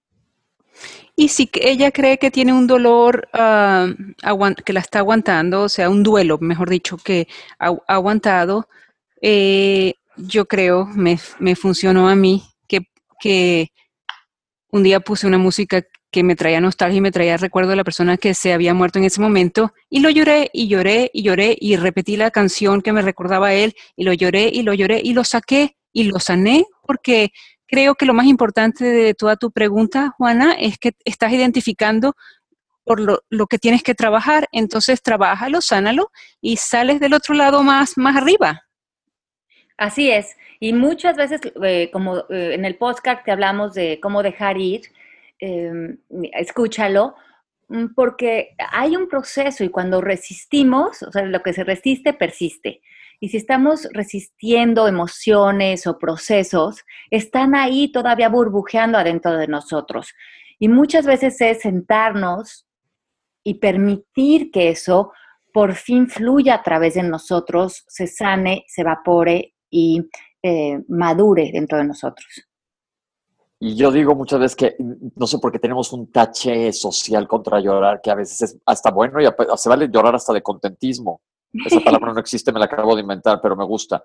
[1.17, 3.87] Y si ella cree que tiene un dolor ah,
[4.65, 8.69] que la está aguantando, o sea, un duelo, mejor dicho, que ha aguantado,
[9.21, 11.17] eh, yo creo, me,
[11.57, 12.89] funcionó a mí, que,
[13.21, 13.69] que
[14.71, 17.85] un día puse una música que me traía nostalgia y me traía recuerdo de la
[17.85, 21.57] persona que se había muerto en ese momento, y lo lloré y lloré y lloré
[21.61, 25.01] y repetí la canción que me recordaba a él, y lo lloré y lo lloré
[25.03, 27.33] y lo saqué y lo sané, porque
[27.67, 32.15] creo que lo más importante de toda tu pregunta, Juana, es que estás identificando
[32.85, 36.11] por lo, que tienes que trabajar, entonces trabájalo, sánalo
[36.41, 38.63] y sales del otro lado más, más arriba.
[39.77, 40.37] Así es.
[40.61, 44.83] Y muchas veces, eh, como eh, en el podcast que hablamos de cómo dejar ir,
[45.41, 45.97] eh,
[46.35, 47.17] escúchalo,
[47.69, 52.83] mm, porque hay un proceso y cuando resistimos, o sea, lo que se resiste, persiste.
[53.25, 60.13] Y si estamos resistiendo emociones o procesos, están ahí todavía burbujeando adentro de nosotros.
[60.59, 62.67] Y muchas veces es sentarnos
[63.43, 65.11] y permitir que eso
[65.55, 70.03] por fin fluya a través de nosotros, se sane, se evapore y
[70.43, 72.27] eh, madure dentro de nosotros.
[73.59, 74.77] Y yo digo muchas veces que
[75.17, 78.91] no sé por qué tenemos un tache social contra llorar, que a veces es hasta
[78.91, 81.23] bueno y se vale llorar hasta de contentismo.
[81.67, 84.05] Esa palabra no existe, me la acabo de inventar, pero me gusta.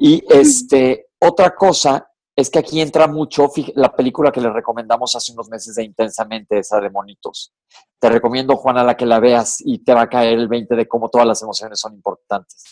[0.00, 5.32] Y este, otra cosa es que aquí entra mucho la película que les recomendamos hace
[5.32, 7.52] unos meses de Intensamente, esa de Monitos.
[7.98, 10.88] Te recomiendo, Juana, la que la veas y te va a caer el 20 de
[10.88, 12.64] cómo todas las emociones son importantes.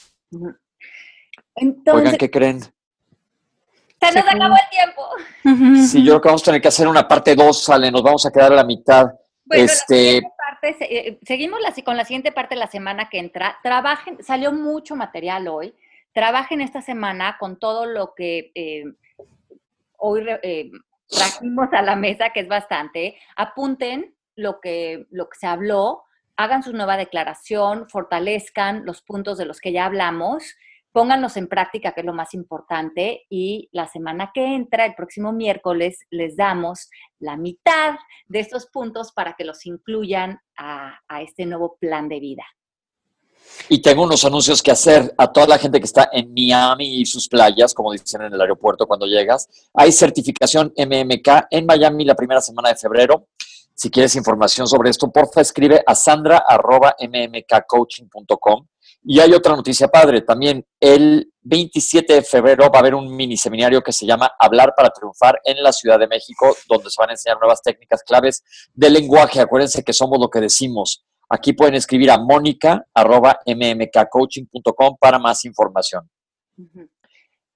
[1.55, 2.61] Entonces, Oigan, ¿qué creen?
[2.61, 5.87] Se nos acabó el tiempo.
[5.87, 8.25] Sí, yo creo que vamos a tener que hacer una parte 2, sale, nos vamos
[8.25, 9.07] a quedar a la mitad.
[9.51, 10.23] este...
[10.63, 13.59] Eh, seguimos con la siguiente parte de la semana que entra.
[13.63, 15.75] Trabajen, salió mucho material hoy.
[16.13, 18.85] Trabajen esta semana con todo lo que eh,
[19.99, 20.71] hoy eh,
[21.09, 23.17] trajimos a la mesa, que es bastante.
[23.37, 26.05] Apunten lo que, lo que se habló,
[26.37, 30.57] hagan su nueva declaración, fortalezcan los puntos de los que ya hablamos
[30.99, 35.33] pónganlos en práctica, que es lo más importante, y la semana que entra, el próximo
[35.33, 36.91] miércoles, les damos
[37.21, 37.95] la mitad
[38.27, 42.43] de estos puntos para que los incluyan a, este nuevo plan de vida.
[43.69, 47.07] Y tengo unos anuncios que hacer a toda la gente que está en Miami y
[47.07, 49.49] sus playas, como dicen en el aeropuerto cuando llegas.
[49.75, 53.29] Hay certificación MMK en Miami la primera semana de febrero.
[53.79, 58.67] Si quieres información sobre esto, porfa, escribe a sandra.mmkcoaching.com
[59.05, 60.67] y hay otra noticia padre también.
[60.81, 64.91] El 27 de febrero va a haber un mini seminario que se llama Hablar para
[64.91, 68.43] Triunfar en la Ciudad de México, donde se van a enseñar nuevas técnicas claves
[68.75, 69.41] de lenguaje.
[69.41, 71.05] Acuérdense que somos lo que decimos.
[71.31, 76.11] Aquí pueden escribir a mónica.mmkcoaching.com para más información.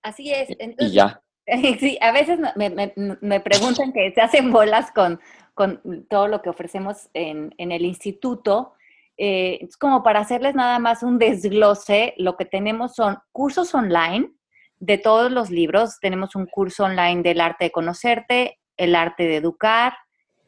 [0.02, 0.50] Así es.
[0.78, 1.20] y ya.
[1.80, 5.20] Sí, a veces me, preguntan que se hacen bolas con,
[6.09, 8.72] todo lo que ofrecemos en, en el instituto
[9.18, 14.30] eh, es como para hacerles nada más un desglose, lo que tenemos son cursos online
[14.78, 15.98] de todos los libros.
[16.00, 19.94] Tenemos un curso online del arte de conocerte, el arte de educar,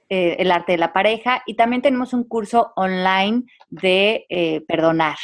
[0.09, 5.17] eh, el arte de la pareja y también tenemos un curso online de eh, perdonar.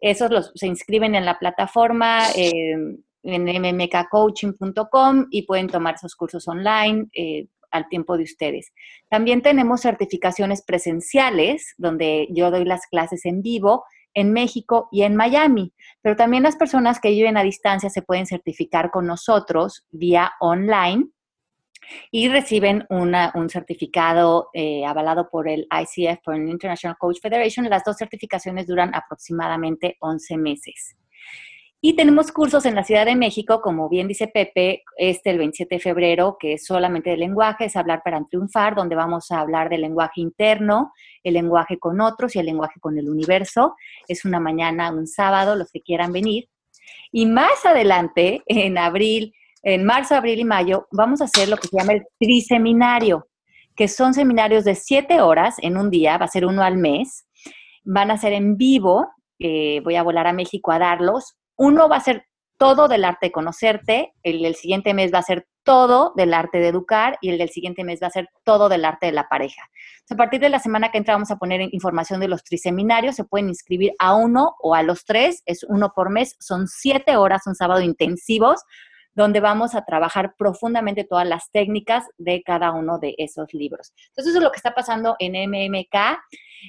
[0.00, 2.22] Esos los, se inscriben en la plataforma
[3.22, 7.08] en mmkcoaching.com y pueden tomar esos cursos online
[7.72, 8.72] al tiempo de ustedes.
[9.08, 15.16] También tenemos certificaciones presenciales, donde yo doy las clases en vivo en México y en
[15.16, 20.32] Miami, pero también las personas que viven a distancia se pueden certificar con nosotros vía
[20.38, 21.08] online
[22.10, 27.68] y reciben un certificado eh, avalado por el ICF, por el International Coach Federation.
[27.68, 30.96] Las dos certificaciones duran aproximadamente 11 meses.
[31.84, 35.74] Y tenemos cursos en la Ciudad de México, como bien dice Pepe, este el 27
[35.74, 39.68] de febrero, que es solamente de lenguaje, es hablar para triunfar, donde vamos a hablar
[39.68, 40.92] del lenguaje interno,
[41.24, 43.74] el lenguaje con otros y el lenguaje con el universo.
[44.06, 46.48] Es una mañana, un sábado, los que quieran venir.
[47.10, 51.66] Y más adelante, en abril, en marzo, abril y mayo, vamos a hacer lo que
[51.66, 53.26] se llama el triseminario,
[53.74, 57.26] que son seminarios de siete horas en un día, va a ser uno al mes.
[57.82, 59.08] Van a ser en vivo,
[59.40, 62.26] eh, voy a volar a México a darlos uno va a ser
[62.58, 66.58] todo del arte de conocerte, el del siguiente mes va a ser todo del arte
[66.58, 69.28] de educar y el del siguiente mes va a ser todo del arte de la
[69.28, 69.62] pareja.
[70.10, 73.24] a partir de la semana que entra vamos a poner información de los triseminarios, se
[73.24, 77.46] pueden inscribir a uno o a los tres, es uno por mes, son siete horas,
[77.46, 78.60] un sábado intensivos,
[79.14, 83.92] donde vamos a trabajar profundamente todas las técnicas de cada uno de esos libros.
[84.08, 86.18] Entonces, eso es lo que está pasando en MMK.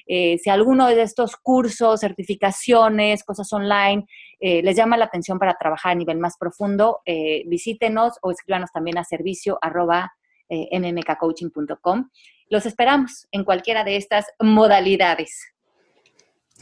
[0.07, 4.05] Eh, si alguno de estos cursos, certificaciones, cosas online,
[4.39, 8.71] eh, les llama la atención para trabajar a nivel más profundo, eh, visítenos o escríbanos
[8.71, 10.11] también a servicio arroba
[10.49, 12.09] mmkcoaching.com.
[12.49, 15.53] Los esperamos en cualquiera de estas modalidades.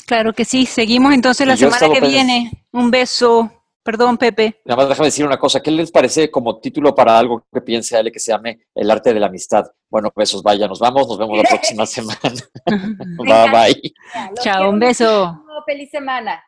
[0.05, 0.65] Claro que sí.
[0.65, 2.65] Seguimos entonces la semana que viene.
[2.71, 3.61] Un beso.
[3.84, 4.61] Perdón, Pepe.
[4.65, 5.59] Nada más déjame decir una cosa.
[5.59, 9.13] ¿Qué les parece como título para algo que piense Ale que se llame El arte
[9.13, 9.65] de la amistad?
[9.89, 12.19] Bueno, besos, vaya, nos vamos, nos vemos la próxima semana.
[13.17, 13.93] bye, bye.
[14.41, 15.43] Chao, un beso.
[15.65, 16.43] Feliz semana.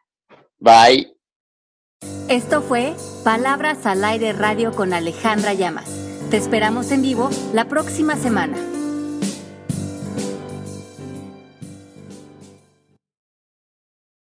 [0.59, 1.15] Bye.
[2.29, 5.89] Esto fue Palabras al Aire Radio con Alejandra Llamas.
[6.29, 8.57] Te esperamos en vivo la próxima semana.